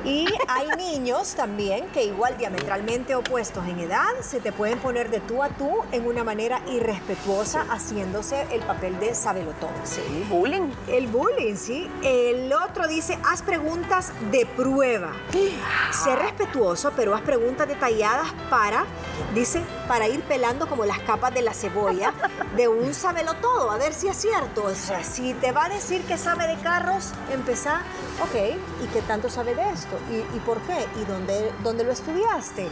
Y 0.06 0.26
hay 0.48 0.68
niños 0.78 1.36
también 1.36 1.88
que 1.90 2.04
igual 2.04 2.38
diametralmente 2.38 3.16
opuestos 3.16 3.66
en 3.68 3.80
edad 3.80 4.08
se 4.22 4.40
te 4.40 4.52
pueden 4.52 4.80
poner 4.80 5.10
de 5.10 5.20
tú 5.20 5.44
a 5.44 5.50
tú 5.50 5.82
en 5.92 6.08
una 6.08 6.24
manera 6.24 6.62
irrespetuosa 6.68 7.66
haciéndose 7.70 8.46
el 8.52 8.62
papel 8.62 9.00
de 9.00 9.14
sabelotón. 9.14 9.72
Sí, 9.84 10.26
bullying. 10.30 10.72
El 10.88 11.08
bullying, 11.08 11.56
sí. 11.56 11.90
El 12.04 12.52
otro 12.54 12.88
dice, 12.88 13.18
haz 13.26 13.42
preguntas 13.42 14.14
de 14.32 14.46
prueba. 14.46 15.12
Sé 15.92 16.16
respetuoso, 16.16 16.92
pero 16.96 17.16
haz 17.16 17.22
preguntas 17.22 17.68
detalladas 17.68 18.32
para, 18.50 18.86
dice, 19.34 19.62
para 19.88 20.08
ir 20.08 20.22
pelando 20.22 20.68
como 20.68 20.86
las 20.86 21.00
capas 21.00 21.34
de 21.34 21.42
la 21.42 21.54
cebolla 21.54 22.14
de 22.56 22.68
un 22.68 22.94
sabelo 22.94 23.34
todo, 23.36 23.72
a 23.72 23.78
ver 23.78 23.94
si 23.94 24.08
es 24.08 24.18
cierto. 24.18 24.64
O 24.64 24.76
sea, 24.76 25.04
si 25.04 25.34
te 25.34 25.52
va 25.52 25.66
a 25.66 25.70
decir 25.70 25.99
que 26.04 26.18
sabe 26.18 26.48
de 26.48 26.56
carros, 26.62 27.12
empezá, 27.32 27.82
ok, 28.24 28.36
¿y 28.84 28.88
qué 28.88 29.02
tanto 29.02 29.30
sabe 29.30 29.56
de 29.56 29.70
esto? 29.70 29.98
¿Y, 30.12 30.36
y 30.36 30.40
por 30.40 30.60
qué? 30.62 30.88
¿Y 31.02 31.06
dónde, 31.06 31.52
dónde 31.64 31.84
lo 31.84 31.92
estudiaste? 31.92 32.68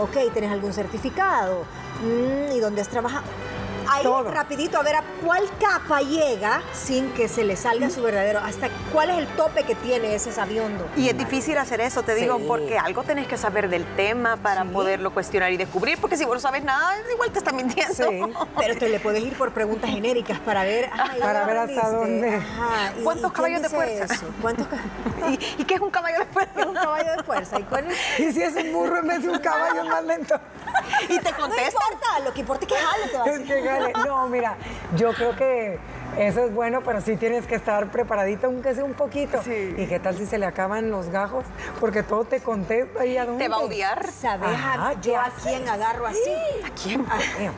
Ok, 0.00 0.32
¿tenés 0.32 0.52
algún 0.52 0.72
certificado? 0.72 1.64
Mm, 2.02 2.52
¿Y 2.52 2.60
dónde 2.60 2.80
has 2.82 2.88
trabajado? 2.88 3.24
Ahí 3.90 4.02
Todo. 4.02 4.30
rapidito 4.30 4.78
a 4.78 4.82
ver 4.82 4.96
a 4.96 5.02
cuál 5.24 5.42
capa 5.60 6.00
llega 6.00 6.62
sin 6.72 7.10
que 7.12 7.28
se 7.28 7.44
le 7.44 7.56
salga 7.56 7.90
su 7.90 8.02
verdadero, 8.02 8.40
hasta 8.40 8.68
cuál 8.92 9.10
es 9.10 9.18
el 9.18 9.26
tope 9.28 9.64
que 9.64 9.74
tiene 9.74 10.14
ese 10.14 10.32
sabiondo. 10.32 10.86
Y 10.96 11.08
es 11.08 11.16
difícil 11.16 11.56
hacer 11.58 11.80
eso, 11.80 12.02
te 12.02 12.14
digo, 12.14 12.36
Sí. 12.38 12.44
porque 12.48 12.78
algo 12.78 13.02
tenés 13.04 13.26
que 13.26 13.36
saber 13.36 13.68
del 13.68 13.84
tema 13.96 14.36
para 14.36 14.62
Sí. 14.62 14.68
poderlo 14.68 15.12
cuestionar 15.12 15.52
y 15.52 15.56
descubrir, 15.56 15.98
porque 16.00 16.16
si 16.16 16.24
vos 16.24 16.34
no 16.34 16.40
sabes 16.40 16.64
nada, 16.64 16.94
igual 17.12 17.30
te 17.30 17.38
están 17.38 17.56
mintiendo. 17.56 17.94
Sí. 17.94 18.22
Pero 18.58 18.76
te 18.78 18.88
le 18.88 19.00
puedes 19.00 19.22
ir 19.22 19.34
por 19.36 19.52
preguntas 19.52 19.90
genéricas 19.90 20.38
para 20.40 20.62
ver, 20.64 20.86
ajá, 20.92 21.16
¿y 21.16 21.20
Para 21.20 21.44
ver 21.46 21.56
hasta 21.58 21.90
dónde. 21.90 22.34
Ajá, 22.36 22.92
¿y- 22.98 23.02
¿Cuántos 23.02 23.30
y 23.30 23.34
caballos 23.34 23.62
de 23.62 23.68
fuerza? 23.68 24.14
eso? 24.14 24.26
¿Cuántos 24.40 24.66
ca- 24.66 24.76
¿Y, 25.28 25.62
y 25.62 25.64
qué 25.64 25.74
es 25.74 25.80
un 25.80 25.90
caballo 25.90 26.18
de 26.20 26.26
fuerza? 26.26 26.52
es 26.60 26.66
un 26.66 26.74
caballo 26.74 27.12
de 27.16 27.22
fuerza? 27.24 27.60
¿Y 27.60 27.62
cuál 27.64 27.86
es? 27.90 27.96
Y 28.18 28.32
si 28.32 28.42
es 28.42 28.54
un 28.56 28.72
burro 28.72 28.98
en 28.98 29.06
vez 29.08 29.22
de 29.22 29.28
un 29.30 29.38
caballo 29.38 29.84
más 29.84 30.04
lento. 30.04 30.34
Y 31.08 31.18
te 31.18 31.30
No 31.32 31.36
contestan. 31.38 31.72
importa, 31.72 32.20
lo 32.24 32.32
que 32.34 32.40
importa 32.40 32.64
es 32.66 32.72
que 32.72 32.78
jale 32.78 33.08
te 33.08 33.16
va 33.18 33.24
a 33.24 33.75
No, 34.06 34.28
mira, 34.28 34.56
yo 34.96 35.12
creo 35.12 35.34
que 35.36 35.78
eso 36.18 36.44
es 36.44 36.54
bueno, 36.54 36.80
pero 36.82 37.00
sí 37.00 37.16
tienes 37.16 37.46
que 37.46 37.54
estar 37.54 37.90
preparadita, 37.90 38.46
aunque 38.46 38.74
sea 38.74 38.84
un 38.84 38.94
poquito. 38.94 39.42
Sí. 39.42 39.74
¿Y 39.76 39.86
qué 39.86 39.98
tal 40.00 40.16
si 40.16 40.26
se 40.26 40.38
le 40.38 40.46
acaban 40.46 40.90
los 40.90 41.08
gajos? 41.08 41.44
Porque 41.80 42.02
todo 42.02 42.24
te 42.24 42.40
contesta 42.40 43.04
y 43.04 43.16
a 43.18 43.26
dónde. 43.26 43.44
Te 43.44 43.48
va 43.48 43.56
a 43.56 43.60
odiar. 43.60 44.10
¿Sabes 44.10 44.48
Ajá, 44.48 44.92
yo 44.94 45.12
¿qué 45.12 45.16
a 45.16 45.30
quién 45.42 45.68
agarro 45.68 46.06
así? 46.06 46.32
¿A 46.64 46.70
quién? 46.82 47.06
Feo. 47.06 47.52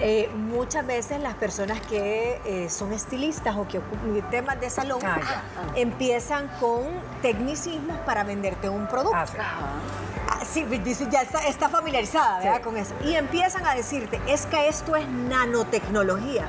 Eh, 0.00 0.28
muchas 0.34 0.84
veces 0.84 1.20
las 1.20 1.34
personas 1.34 1.80
que 1.82 2.40
eh, 2.44 2.68
son 2.68 2.92
estilistas 2.92 3.56
o 3.56 3.68
que 3.68 3.78
ocupan 3.78 4.28
temas 4.28 4.60
de 4.60 4.68
salón 4.68 4.98
Ah, 5.04 5.20
empiezan 5.76 6.48
con 6.58 6.82
tecnicismos 7.22 7.96
para 7.98 8.24
venderte 8.24 8.68
un 8.68 8.88
producto. 8.88 9.16
Ah, 10.28 10.44
sí. 10.44 10.66
Ya 11.10 11.22
está, 11.22 11.46
está 11.46 11.68
familiarizada 11.68 12.38
¿verdad? 12.38 12.56
Sí. 12.56 12.62
con 12.62 12.76
eso. 12.76 12.94
Y 13.04 13.14
empiezan 13.14 13.64
a 13.66 13.74
decirte, 13.74 14.20
es 14.26 14.46
que 14.46 14.68
esto 14.68 14.96
es 14.96 15.06
nanotecnología. 15.08 16.46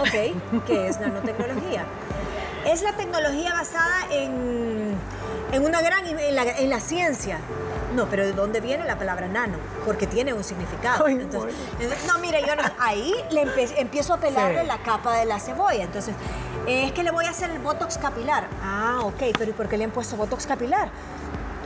Ok, 0.00 0.64
¿qué 0.66 0.86
es 0.88 1.00
nanotecnología? 1.00 1.84
Es 2.64 2.82
la 2.82 2.92
tecnología 2.92 3.52
basada 3.52 4.06
en, 4.10 4.94
en 5.52 5.64
una 5.64 5.80
gran, 5.82 6.06
en 6.06 6.34
la, 6.34 6.42
en 6.42 6.70
la 6.70 6.78
ciencia. 6.80 7.38
No, 7.96 8.06
pero 8.06 8.24
¿de 8.24 8.32
dónde 8.32 8.60
viene 8.60 8.84
la 8.86 8.96
palabra 8.96 9.26
nano? 9.28 9.58
Porque 9.84 10.06
tiene 10.06 10.32
un 10.32 10.44
significado. 10.44 11.04
Ay, 11.06 11.14
Entonces, 11.14 11.54
entonces, 11.78 12.06
no, 12.06 12.18
mire, 12.20 12.40
yo 12.46 12.54
no, 12.56 12.62
ahí 12.78 13.12
le 13.30 13.44
empe- 13.44 13.74
empiezo 13.76 14.14
a 14.14 14.18
pelarle 14.18 14.62
Sí. 14.62 14.66
la 14.66 14.78
capa 14.78 15.14
de 15.16 15.26
la 15.26 15.38
cebolla. 15.40 15.82
Entonces, 15.82 16.14
es 16.66 16.92
que 16.92 17.02
le 17.02 17.10
voy 17.10 17.26
a 17.26 17.30
hacer 17.30 17.50
el 17.50 17.58
botox 17.58 17.98
capilar. 17.98 18.46
Ah, 18.62 19.00
ok, 19.02 19.22
pero 19.36 19.50
¿y 19.50 19.52
por 19.52 19.68
qué 19.68 19.76
le 19.76 19.84
han 19.84 19.90
puesto 19.90 20.16
botox 20.16 20.46
capilar? 20.46 20.88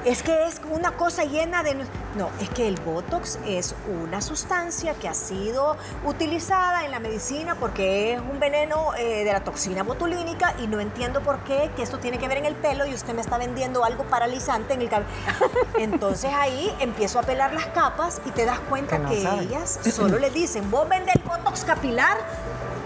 Es 0.06 0.22
que 0.22 0.46
es 0.46 0.60
una 0.70 0.92
cosa 0.92 1.24
llena 1.24 1.64
de... 1.64 1.74
No, 1.74 2.30
es 2.40 2.48
que 2.50 2.68
el 2.68 2.76
Botox 2.80 3.40
es 3.44 3.74
una 4.00 4.22
sustancia 4.22 4.94
que 4.94 5.08
ha 5.08 5.14
sido 5.14 5.76
utilizada 6.04 6.84
en 6.84 6.92
la 6.92 7.00
medicina 7.00 7.56
porque 7.56 8.14
es 8.14 8.20
un 8.20 8.38
veneno 8.38 8.94
eh, 8.94 9.24
de 9.24 9.32
la 9.32 9.42
toxina 9.42 9.82
botulínica 9.82 10.54
y 10.62 10.68
no 10.68 10.78
entiendo 10.78 11.22
por 11.22 11.40
qué, 11.40 11.72
que 11.74 11.82
esto 11.82 11.98
tiene 11.98 12.18
que 12.18 12.28
ver 12.28 12.38
en 12.38 12.46
el 12.46 12.54
pelo 12.54 12.86
y 12.86 12.94
usted 12.94 13.14
me 13.14 13.20
está 13.20 13.36
vendiendo 13.36 13.84
algo 13.84 14.04
paralizante 14.04 14.74
en 14.74 14.82
el 14.82 14.88
cabello. 14.88 15.10
Entonces 15.78 16.30
ahí 16.32 16.72
empiezo 16.78 17.18
a 17.18 17.22
pelar 17.22 17.52
las 17.52 17.66
capas 17.66 18.20
y 18.24 18.30
te 18.30 18.44
das 18.44 18.60
cuenta 18.60 19.04
que, 19.08 19.18
ellas 19.18 19.80
solo 19.92 20.20
le 20.20 20.30
dicen, 20.30 20.70
vos 20.70 20.88
vendes 20.88 21.16
el 21.16 21.22
Botox 21.22 21.64
capilar 21.64 22.16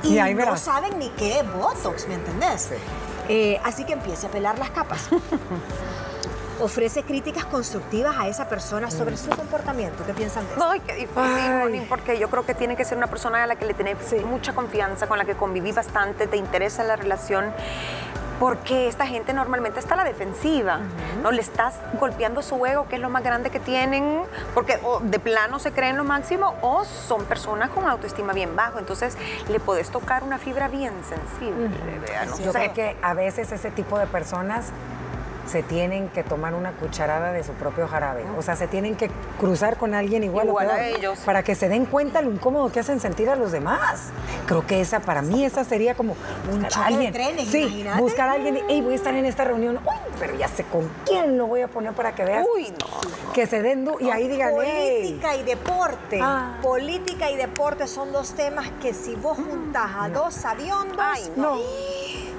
y, 0.02 0.14
no 0.14 0.56
saben 0.56 0.98
ni 0.98 1.10
qué 1.10 1.40
es 1.40 1.52
Botox, 1.52 2.08
¿me 2.08 2.14
entendés? 2.14 2.70
Eh, 3.28 3.60
así 3.62 3.84
que 3.84 3.92
empiece 3.92 4.26
a 4.26 4.30
pelar 4.30 4.58
las 4.58 4.70
capas. 4.70 5.10
ofrece 6.60 7.02
críticas 7.02 7.44
constructivas 7.44 8.16
a 8.18 8.28
esa 8.28 8.48
persona 8.48 8.90
sobre 8.90 9.16
su 9.16 9.30
comportamiento. 9.30 10.04
¿Qué 10.04 10.14
piensan 10.14 10.46
de 10.46 10.54
eso? 10.54 10.68
Ay, 10.68 10.80
qué 10.80 10.94
difícil, 10.94 11.86
porque 11.88 12.18
yo 12.18 12.28
creo 12.28 12.44
que 12.44 12.54
tiene 12.54 12.76
que 12.76 12.84
ser 12.84 12.98
una 12.98 13.06
persona 13.06 13.42
a 13.42 13.46
la 13.46 13.56
que 13.56 13.66
le 13.66 13.74
tenés 13.74 13.96
mucha 14.24 14.52
confianza, 14.52 15.06
con 15.06 15.18
la 15.18 15.24
que 15.24 15.34
conviví 15.34 15.72
bastante, 15.72 16.26
te 16.26 16.36
interesa 16.36 16.84
la 16.84 16.96
relación 16.96 17.52
porque 18.40 18.88
esta 18.88 19.06
gente 19.06 19.34
normalmente 19.34 19.78
está 19.78 19.92
a 19.92 19.96
la 19.98 20.04
defensiva, 20.04 20.80
¿no? 21.22 21.30
Le 21.30 21.42
estás 21.42 21.74
golpeando 22.00 22.40
su 22.40 22.64
ego, 22.64 22.88
que 22.88 22.96
es 22.96 23.02
lo 23.02 23.10
más 23.10 23.22
grande 23.22 23.50
que 23.50 23.60
tienen, 23.60 24.22
porque 24.54 24.80
o 24.82 25.00
de 25.00 25.18
plano 25.18 25.58
se 25.58 25.72
creen 25.72 25.98
lo 25.98 26.04
máximo 26.04 26.54
o 26.62 26.86
son 26.86 27.26
personas 27.26 27.68
con 27.68 27.86
autoestima 27.86 28.32
bien 28.32 28.56
bajo, 28.56 28.78
entonces 28.78 29.18
le 29.50 29.60
puedes 29.60 29.90
tocar 29.90 30.22
una 30.24 30.38
fibra 30.38 30.68
bien 30.68 30.94
sensible. 31.06 31.68
Yo 32.42 32.50
creo 32.50 32.72
que 32.72 32.96
a 33.02 33.12
veces 33.12 33.52
ese 33.52 33.70
tipo 33.70 33.98
de 33.98 34.06
personas 34.06 34.72
se 35.46 35.62
tienen 35.62 36.08
que 36.08 36.22
tomar 36.22 36.54
una 36.54 36.72
cucharada 36.72 37.32
de 37.32 37.42
su 37.42 37.52
propio 37.52 37.88
jarabe. 37.88 38.24
O 38.38 38.42
sea, 38.42 38.56
se 38.56 38.66
tienen 38.66 38.96
que 38.96 39.10
cruzar 39.38 39.76
con 39.76 39.94
alguien 39.94 40.24
igual, 40.24 40.50
a 40.70 40.86
ellos. 40.86 41.18
Para 41.20 41.42
que 41.42 41.54
se 41.54 41.68
den 41.68 41.86
cuenta 41.86 42.22
lo 42.22 42.30
incómodo 42.30 42.70
que 42.70 42.80
hacen 42.80 43.00
sentir 43.00 43.28
a 43.28 43.36
los 43.36 43.52
demás. 43.52 44.08
Creo 44.46 44.66
que 44.66 44.80
esa, 44.80 45.00
para 45.00 45.22
mí, 45.22 45.44
esa 45.44 45.64
sería 45.64 45.94
como 45.94 46.16
un 46.52 46.66
alguien. 46.76 47.14
sí, 47.46 47.84
buscar 47.98 48.28
a 48.28 48.32
alguien 48.32 48.60
y 48.68 48.80
voy 48.80 48.92
a 48.92 48.96
estar 48.96 49.14
en 49.14 49.24
esta 49.24 49.44
reunión. 49.44 49.78
Uy, 49.84 50.12
pero 50.18 50.36
ya 50.36 50.48
sé 50.48 50.64
con 50.64 50.90
quién 51.06 51.36
lo 51.36 51.46
voy 51.46 51.62
a 51.62 51.68
poner 51.68 51.92
para 51.92 52.14
que 52.14 52.24
veas. 52.24 52.46
Uy, 52.54 52.70
no. 52.70 53.32
Que 53.32 53.46
se 53.46 53.62
den 53.62 53.88
y 54.00 54.10
ahí 54.10 54.28
digan. 54.28 54.54
Política 54.54 55.36
y 55.36 55.42
deporte. 55.42 56.20
Ah. 56.22 56.58
Política 56.62 57.30
y 57.30 57.36
deporte 57.36 57.86
son 57.86 58.12
dos 58.12 58.34
temas 58.34 58.68
que 58.82 58.92
si 58.92 59.14
vos 59.14 59.36
juntas 59.36 59.90
a 59.98 60.08
dos 60.08 60.44
aviondos. 60.44 60.98
Ay, 60.98 61.32
no 61.36 61.58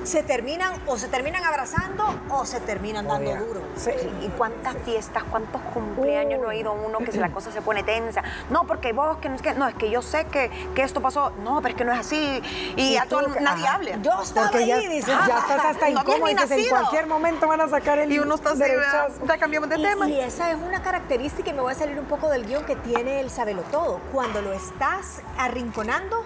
se 0.04 0.24
terminan 0.24 0.74
o 0.88 0.98
se 0.98 1.08
terminan 1.08 1.44
abrazando 1.44 2.04
o 2.30 2.46
se 2.46 2.60
terminan 2.60 3.08
dando 3.08 3.36
duro. 3.36 3.62
¿Y 4.22 4.28
cuántas 4.30 4.76
fiestas, 4.84 5.24
cuántos 5.30 5.62
cumpleaños 5.74 6.40
no 6.40 6.50
ha 6.50 6.56
ido 6.56 6.74
uno 6.74 7.00
que 7.00 7.12
la 7.14 7.32
cosa 7.32 7.52
se 7.52 7.62
pone 7.62 7.84
tensa? 7.84 8.24
No, 8.50 8.66
porque 8.66 8.94
vos, 8.94 9.18
que 9.18 9.30
no 9.30 9.36
es 9.36 9.42
que, 9.42 9.54
no, 9.54 9.68
es 9.68 9.76
que 9.76 9.90
yo 9.90 10.02
sé 10.02 10.26
que, 10.26 10.50
que 10.76 10.84
esto 10.84 11.02
pasó. 11.02 11.32
No, 11.44 11.62
pero 11.62 11.74
es 11.74 11.78
que 11.78 11.86
no 11.86 11.94
es 11.94 12.00
así. 12.00 12.42
Y, 12.76 12.98
a 12.98 13.06
todo 13.06 13.28
nadie 13.28 13.68
hable. 13.68 13.98
Yo 14.02 14.22
estaba 14.22 14.50
porque 14.50 14.68
ya, 14.68 14.78
ahí, 14.78 15.02
ya 15.02 15.40
estás 15.40 15.66
hasta 15.66 15.90
no 15.90 16.02
incómodo, 16.02 16.28
en 16.28 16.70
cualquier 16.70 17.08
momento 17.08 17.48
van 17.48 17.62
a 17.62 17.68
sacar 17.68 18.00
el 18.00 18.12
Y 18.12 18.20
uno 18.20 18.36
está 18.36 18.52
así, 18.52 18.64
ya 19.28 19.38
cambiamos 19.38 19.70
de 19.70 19.78
tema. 19.78 20.08
Y 20.10 20.20
esa 20.20 20.52
es 20.52 20.58
una 20.58 20.82
característica, 20.82 21.50
y 21.50 21.54
me 21.54 21.62
voy 21.62 21.74
a 21.74 21.76
salir 21.76 21.98
un 22.00 22.06
poco 22.06 22.30
del 22.30 22.46
guion 22.46 22.66
que 22.66 22.76
tiene 22.76 23.20
el 23.20 23.30
sabelo 23.30 23.62
todo. 23.72 24.00
Cuando 24.12 24.42
lo 24.42 24.54
estás 24.54 25.22
arrinconando, 25.38 26.24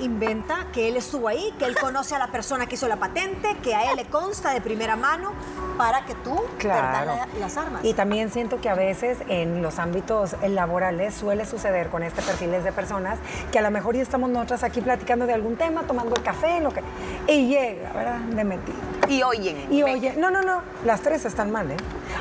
inventa 0.00 0.66
que 0.72 0.88
él 0.88 0.96
estuvo 0.96 1.28
ahí, 1.28 1.52
que 1.58 1.64
él 1.64 1.76
conoce 1.76 2.14
a 2.14 2.18
la 2.18 2.28
persona 2.28 2.66
que 2.66 2.74
hizo 2.74 2.88
la 2.88 2.96
patente, 2.96 3.56
que 3.62 3.74
a 3.74 3.90
él 3.90 3.96
le 3.96 4.04
consta 4.06 4.52
de 4.52 4.60
primera 4.60 4.96
mano 4.96 5.32
para 5.76 6.04
que 6.04 6.14
tú 6.16 6.36
claro. 6.58 7.12
las 7.38 7.56
armas. 7.56 7.84
Y 7.84 7.94
también 7.94 8.30
siento 8.30 8.60
que 8.60 8.68
a 8.68 8.74
veces 8.74 9.18
en 9.28 9.62
los 9.62 9.78
ámbitos 9.78 10.36
laborales 10.46 11.14
suele 11.14 11.46
suceder 11.46 11.88
con 11.88 12.02
este 12.02 12.22
perfiles 12.22 12.64
de 12.64 12.72
personas 12.72 13.18
que 13.52 13.58
a 13.58 13.62
lo 13.62 13.70
mejor 13.70 13.94
ya 13.96 14.02
estamos 14.02 14.30
nosotras 14.30 14.64
aquí 14.64 14.80
platicando 14.80 15.26
de 15.26 15.34
algún 15.34 15.56
tema, 15.56 15.82
tomando 15.82 16.14
el 16.16 16.22
café, 16.22 16.60
lo 16.60 16.70
que 16.70 16.82
y 17.26 17.48
llega, 17.48 17.92
¿verdad? 17.92 18.18
De 18.18 18.44
mentir. 18.44 18.74
Y 19.08 19.22
oyen. 19.22 19.72
Y 19.72 19.82
oyen. 19.82 20.20
No, 20.20 20.30
no, 20.30 20.42
no, 20.42 20.62
las 20.84 21.00
tres 21.00 21.24
están 21.24 21.50
mal, 21.50 21.70
¿eh? 21.70 21.76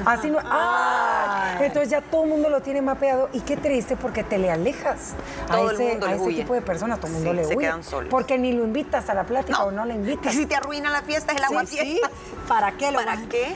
Así 0.06 0.30
no. 0.30 0.40
¡Ah! 0.44 1.58
Entonces 1.60 1.90
ya 1.90 2.02
todo 2.02 2.24
el 2.24 2.30
mundo 2.30 2.50
lo 2.50 2.62
tiene 2.62 2.82
mapeado 2.82 3.30
y 3.34 3.42
qué 3.42 3.58
triste 3.58 3.96
porque 3.96 4.24
te 4.24 4.38
le 4.38 4.52
alejas 4.52 5.14
a 5.50 5.62
ese, 5.62 6.00
a 6.06 6.14
ese 6.14 6.34
tipo 6.34 6.54
de 6.54 6.62
personas, 6.62 7.00
todo 7.00 7.08
el 7.08 7.14
mundo 7.14 7.34
le 7.34 7.46
huye. 7.48 7.72
Porque 8.10 8.38
ni 8.38 8.54
lo 8.54 8.64
invitas 8.64 9.10
a 9.10 9.14
la 9.14 9.24
plática 9.24 9.64
o 9.64 9.72
no 9.72 9.86
le 9.86 9.96
invitas. 9.96 10.34
Y 10.34 10.38
si 10.40 10.46
te 10.46 10.56
arruina 10.56 10.90
la 10.90 11.02
fiesta, 11.02 11.34
es 11.34 11.40
el 11.40 11.44
agua 11.46 11.66
sí, 11.66 12.02
¿Para 12.48 12.74
qué 12.74 12.92
lo 12.92 13.00
¿Para 13.00 13.18
qué? 13.28 13.56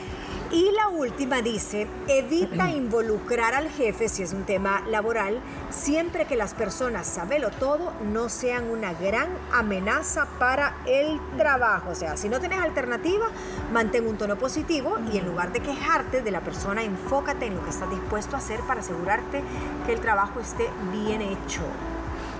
Y 0.52 0.70
la 0.72 0.88
última 0.88 1.40
dice, 1.40 1.86
evita 2.06 2.70
involucrar 2.76 3.54
al 3.54 3.70
jefe, 3.70 4.10
si 4.10 4.22
es 4.22 4.34
un 4.34 4.44
tema 4.44 4.82
laboral, 4.86 5.40
siempre 5.70 6.26
que 6.26 6.36
las 6.36 6.52
personas, 6.52 7.06
sabelo 7.06 7.48
todo, 7.48 7.94
no 8.12 8.28
sean 8.28 8.68
una 8.68 8.92
gran 8.92 9.28
amenaza 9.50 10.26
para 10.38 10.76
el 10.84 11.18
trabajo. 11.38 11.88
O 11.90 11.94
sea, 11.94 12.18
si 12.18 12.28
no 12.28 12.38
tienes 12.38 12.60
alternativa, 12.60 13.28
mantén 13.72 14.06
un 14.06 14.18
tono 14.18 14.36
positivo 14.36 14.98
y 15.10 15.16
en 15.16 15.26
lugar 15.26 15.52
de 15.52 15.60
quejarte 15.60 16.20
de 16.20 16.30
la 16.30 16.42
persona, 16.42 16.82
enfócate 16.82 17.46
en 17.46 17.54
lo 17.56 17.64
que 17.64 17.70
estás 17.70 17.88
dispuesto 17.88 18.36
a 18.36 18.40
hacer 18.40 18.60
para 18.60 18.80
asegurarte 18.80 19.42
que 19.86 19.94
el 19.94 20.00
trabajo 20.00 20.38
esté 20.38 20.68
bien 20.92 21.22
hecho. 21.22 21.62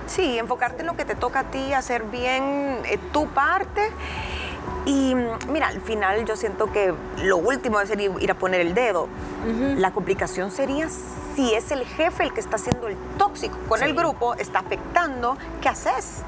Sí, 0.06 0.38
enfocarte 0.38 0.82
en 0.82 0.88
lo 0.88 0.96
que 0.96 1.06
te 1.06 1.14
toca 1.14 1.40
a 1.40 1.44
ti, 1.44 1.72
hacer 1.72 2.02
bien 2.04 2.82
eh, 2.84 2.98
tu 3.12 3.28
parte. 3.28 3.88
Y 4.84 5.14
mira, 5.48 5.68
al 5.68 5.80
final 5.80 6.24
yo 6.24 6.36
siento 6.36 6.72
que 6.72 6.92
lo 7.22 7.36
último 7.36 7.80
es 7.80 7.90
ir, 7.90 8.30
a 8.30 8.34
poner 8.34 8.60
el 8.60 8.74
dedo. 8.74 9.08
La 9.76 9.92
complicación 9.92 10.50
sería 10.50 10.88
si 11.34 11.54
es 11.54 11.70
el 11.70 11.84
jefe 11.84 12.24
el 12.24 12.32
que 12.32 12.40
está 12.40 12.56
haciendo 12.56 12.88
el 12.88 12.96
tóxico 13.16 13.56
con 13.68 13.82
el 13.82 13.94
grupo, 13.94 14.34
está 14.34 14.60
afectando, 14.60 15.36
¿qué 15.60 15.68
haces? 15.68 16.22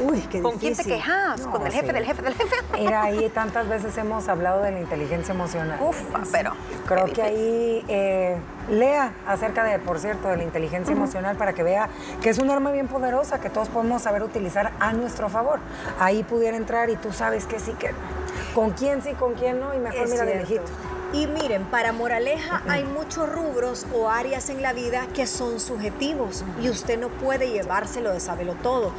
Uy, 0.00 0.20
qué 0.30 0.40
¿Con 0.40 0.58
quién 0.58 0.74
te 0.74 0.84
quejas? 0.84 1.42
¿Con 1.42 1.66
el 1.66 1.72
jefe 1.72 1.92
del 1.92 2.04
jefe 2.04 2.22
del 2.22 2.34
jefe? 2.34 2.56
Mira, 2.78 3.02
ahí 3.04 3.28
tantas 3.28 3.68
veces 3.68 3.96
hemos 3.98 4.28
hablado 4.28 4.62
de 4.62 4.72
la 4.72 4.80
inteligencia 4.80 5.32
emocional. 5.34 5.78
Ufa, 5.80 6.20
pero... 6.32 6.52
Creo 6.86 7.06
que 7.06 7.22
ahí 7.22 7.84
eh, 7.88 8.36
lea 8.68 9.12
acerca 9.26 9.62
de, 9.62 9.78
por 9.78 9.98
cierto, 9.98 10.28
de 10.28 10.36
la 10.38 10.42
inteligencia 10.42 10.92
emocional 10.92 11.36
para 11.36 11.52
que 11.52 11.62
vea 11.62 11.88
que 12.20 12.30
es 12.30 12.38
un 12.38 12.50
arma 12.50 12.72
bien 12.72 12.88
poderosa 12.88 13.40
que 13.40 13.50
todos 13.50 13.68
podemos 13.68 14.02
saber 14.02 14.22
utilizar 14.22 14.72
a 14.80 14.92
nuestro 14.92 15.28
favor. 15.28 15.60
Ahí 16.00 16.22
pudiera 16.24 16.56
entrar 16.56 16.90
y 16.90 16.96
tú 16.96 17.12
sabes 17.12 17.46
que 17.46 17.60
sí, 17.60 17.72
que 17.78 17.90
con 18.54 18.70
quién 18.70 19.02
sí, 19.02 19.12
con 19.12 19.34
quién 19.34 19.60
no, 19.60 19.74
y 19.74 19.78
mejor 19.78 20.08
mira 20.08 20.24
de. 20.24 20.60
Y 21.12 21.26
miren, 21.26 21.64
para 21.64 21.92
moraleja 21.92 22.62
hay 22.68 22.84
muchos 22.84 23.28
rubros 23.28 23.84
o 23.92 24.08
áreas 24.08 24.48
en 24.48 24.62
la 24.62 24.72
vida 24.72 25.08
que 25.12 25.26
son 25.26 25.58
subjetivos 25.58 26.44
y 26.62 26.68
usted 26.68 27.00
no 27.00 27.08
puede 27.08 27.50
llevárselo 27.50 28.12
de 28.12 28.20
saberlo 28.20 28.54
todo. 28.54 28.92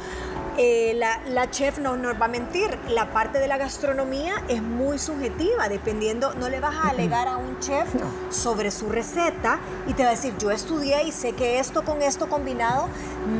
Eh, 0.58 0.92
la, 0.94 1.50
chef 1.50 1.78
no 1.78 1.96
nos 1.96 2.20
va 2.20 2.26
a 2.26 2.28
mentir, 2.28 2.78
la 2.90 3.10
parte 3.10 3.38
de 3.38 3.48
la 3.48 3.56
gastronomía 3.56 4.34
es 4.48 4.60
muy 4.60 4.98
subjetiva, 4.98 5.70
dependiendo, 5.70 6.34
no 6.34 6.50
le 6.50 6.60
vas 6.60 6.74
a 6.76 6.90
alegar 6.90 7.26
a 7.26 7.38
un 7.38 7.58
chef 7.60 7.88
sobre 8.28 8.70
su 8.70 8.90
receta 8.90 9.58
y 9.86 9.94
te 9.94 10.02
va 10.02 10.10
a 10.10 10.12
decir, 10.12 10.34
yo 10.36 10.50
estudié 10.50 11.04
y 11.04 11.12
sé 11.12 11.32
que 11.32 11.58
esto 11.58 11.82
con 11.82 12.02
esto 12.02 12.28
combinado 12.28 12.88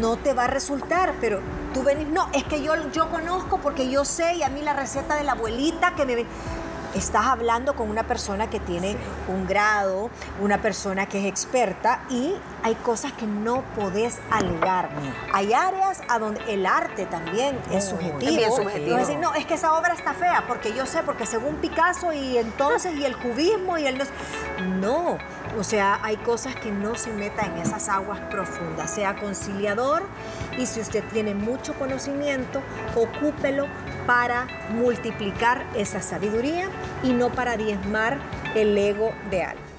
no 0.01 0.17
te 0.17 0.33
va 0.33 0.45
a 0.45 0.47
resultar, 0.47 1.13
pero 1.21 1.41
tú 1.75 1.83
venís, 1.83 2.09
no, 2.09 2.27
es 2.33 2.45
que 2.45 2.63
yo, 2.63 2.73
yo 2.93 3.11
conozco 3.11 3.59
porque 3.59 3.91
yo 3.91 4.07
sé 4.07 4.37
y 4.37 4.43
a 4.43 4.49
mí 4.49 4.63
la 4.63 4.73
receta 4.73 5.15
de 5.17 5.25
la 5.25 5.33
abuelita 5.33 5.95
que 5.95 6.07
me 6.07 6.25
estás 6.95 7.27
hablando 7.27 7.75
con 7.75 7.89
una 7.89 8.05
persona 8.05 8.51
que 8.51 8.61
tiene 8.61 8.97
un 9.29 9.47
grado, 9.47 10.11
una 10.41 10.59
persona 10.59 11.07
que 11.07 11.21
es 11.21 11.27
experta 11.27 12.01
y 12.11 12.35
hay 12.63 12.75
cosas 12.77 13.13
que 13.13 13.27
no 13.27 13.63
podés 13.75 14.21
alegar. 14.31 14.91
Hay 15.33 15.53
áreas 15.53 16.01
a 16.09 16.19
donde 16.19 16.41
el 16.53 16.67
arte 16.67 17.07
también 17.07 17.59
es 17.71 17.87
subjetivo. 17.87 18.43
Es 18.43 18.55
subjetivo. 18.55 18.97
decir, 18.97 19.19
no, 19.19 19.35
es 19.35 19.47
que 19.47 19.55
esa 19.55 19.75
obra 19.75 19.95
está 19.95 20.13
fea 20.15 20.45
porque 20.47 20.73
yo 20.75 20.87
sé, 20.87 21.03
porque 21.03 21.27
según 21.27 21.57
Picasso 21.57 22.13
y 22.13 22.39
entonces 22.39 22.95
y 22.95 23.05
el 23.05 23.17
cubismo 23.17 23.79
y 23.79 23.87
el... 23.87 24.03
No, 24.81 25.19
o 25.59 25.65
sea, 25.65 25.99
hay 26.03 26.17
cosas 26.19 26.55
que 26.55 26.71
no 26.71 26.95
se 26.95 27.11
metan 27.13 27.53
en 27.53 27.59
esas 27.59 27.89
aguas 27.89 28.21
profundas. 28.31 28.91
Sea 28.91 29.17
conciliador 29.17 30.03
y 30.59 30.67
si 30.67 30.81
usted 30.81 31.05
tiene 31.13 31.35
mucho 31.35 31.75
conocimiento, 31.75 32.63
ocúpelo 32.95 33.67
para 34.07 34.47
multiplicar 34.71 35.67
esa 35.75 36.03
sabiduría 36.03 36.69
y 37.03 37.13
no 37.13 37.31
para 37.31 37.57
diezmar 37.57 38.19
el 38.55 38.77
ego 38.77 39.13
de 39.31 39.45
alguien. 39.45 39.73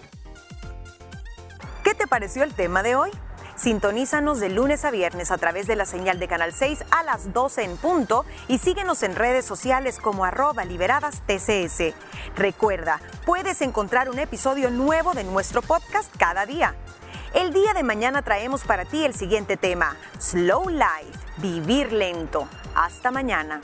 ¿Qué 1.84 1.94
te 1.94 2.08
pareció 2.08 2.44
el 2.44 2.54
tema 2.54 2.84
de 2.84 2.96
hoy? 2.96 3.12
Sintonízanos 3.56 4.40
de 4.40 4.50
lunes 4.50 4.84
a 4.84 4.92
viernes 4.92 5.30
a 5.30 5.38
través 5.38 5.68
de 5.68 5.76
la 5.76 5.86
señal 5.86 6.20
de 6.20 6.28
Canal 6.28 6.54
6 6.54 6.86
a 6.90 7.04
las 7.04 7.34
12 7.34 7.64
en 7.64 7.78
punto 7.78 8.26
y 8.48 8.58
síguenos 8.58 9.04
en 9.04 9.16
redes 9.16 9.46
sociales 9.46 10.00
como 10.00 10.26
arroba 10.26 10.66
liberadas 10.66 11.22
TCS. 11.28 11.94
Recuerda, 12.36 13.00
puedes 13.26 13.62
encontrar 13.62 14.10
un 14.10 14.18
episodio 14.18 14.72
nuevo 14.72 15.14
de 15.14 15.24
nuestro 15.24 15.62
podcast 15.62 16.14
cada 16.18 16.46
día. 16.46 16.76
El 17.34 17.54
día 17.54 17.74
de 17.74 17.84
mañana 17.84 18.22
traemos 18.22 18.64
para 18.64 18.86
ti 18.86 19.06
el 19.06 19.14
siguiente 19.14 19.56
tema, 19.56 19.98
Slow 20.20 20.70
Life, 20.70 21.20
vivir 21.38 21.94
lento. 21.94 22.48
Hasta 22.76 23.12
mañana. 23.12 23.62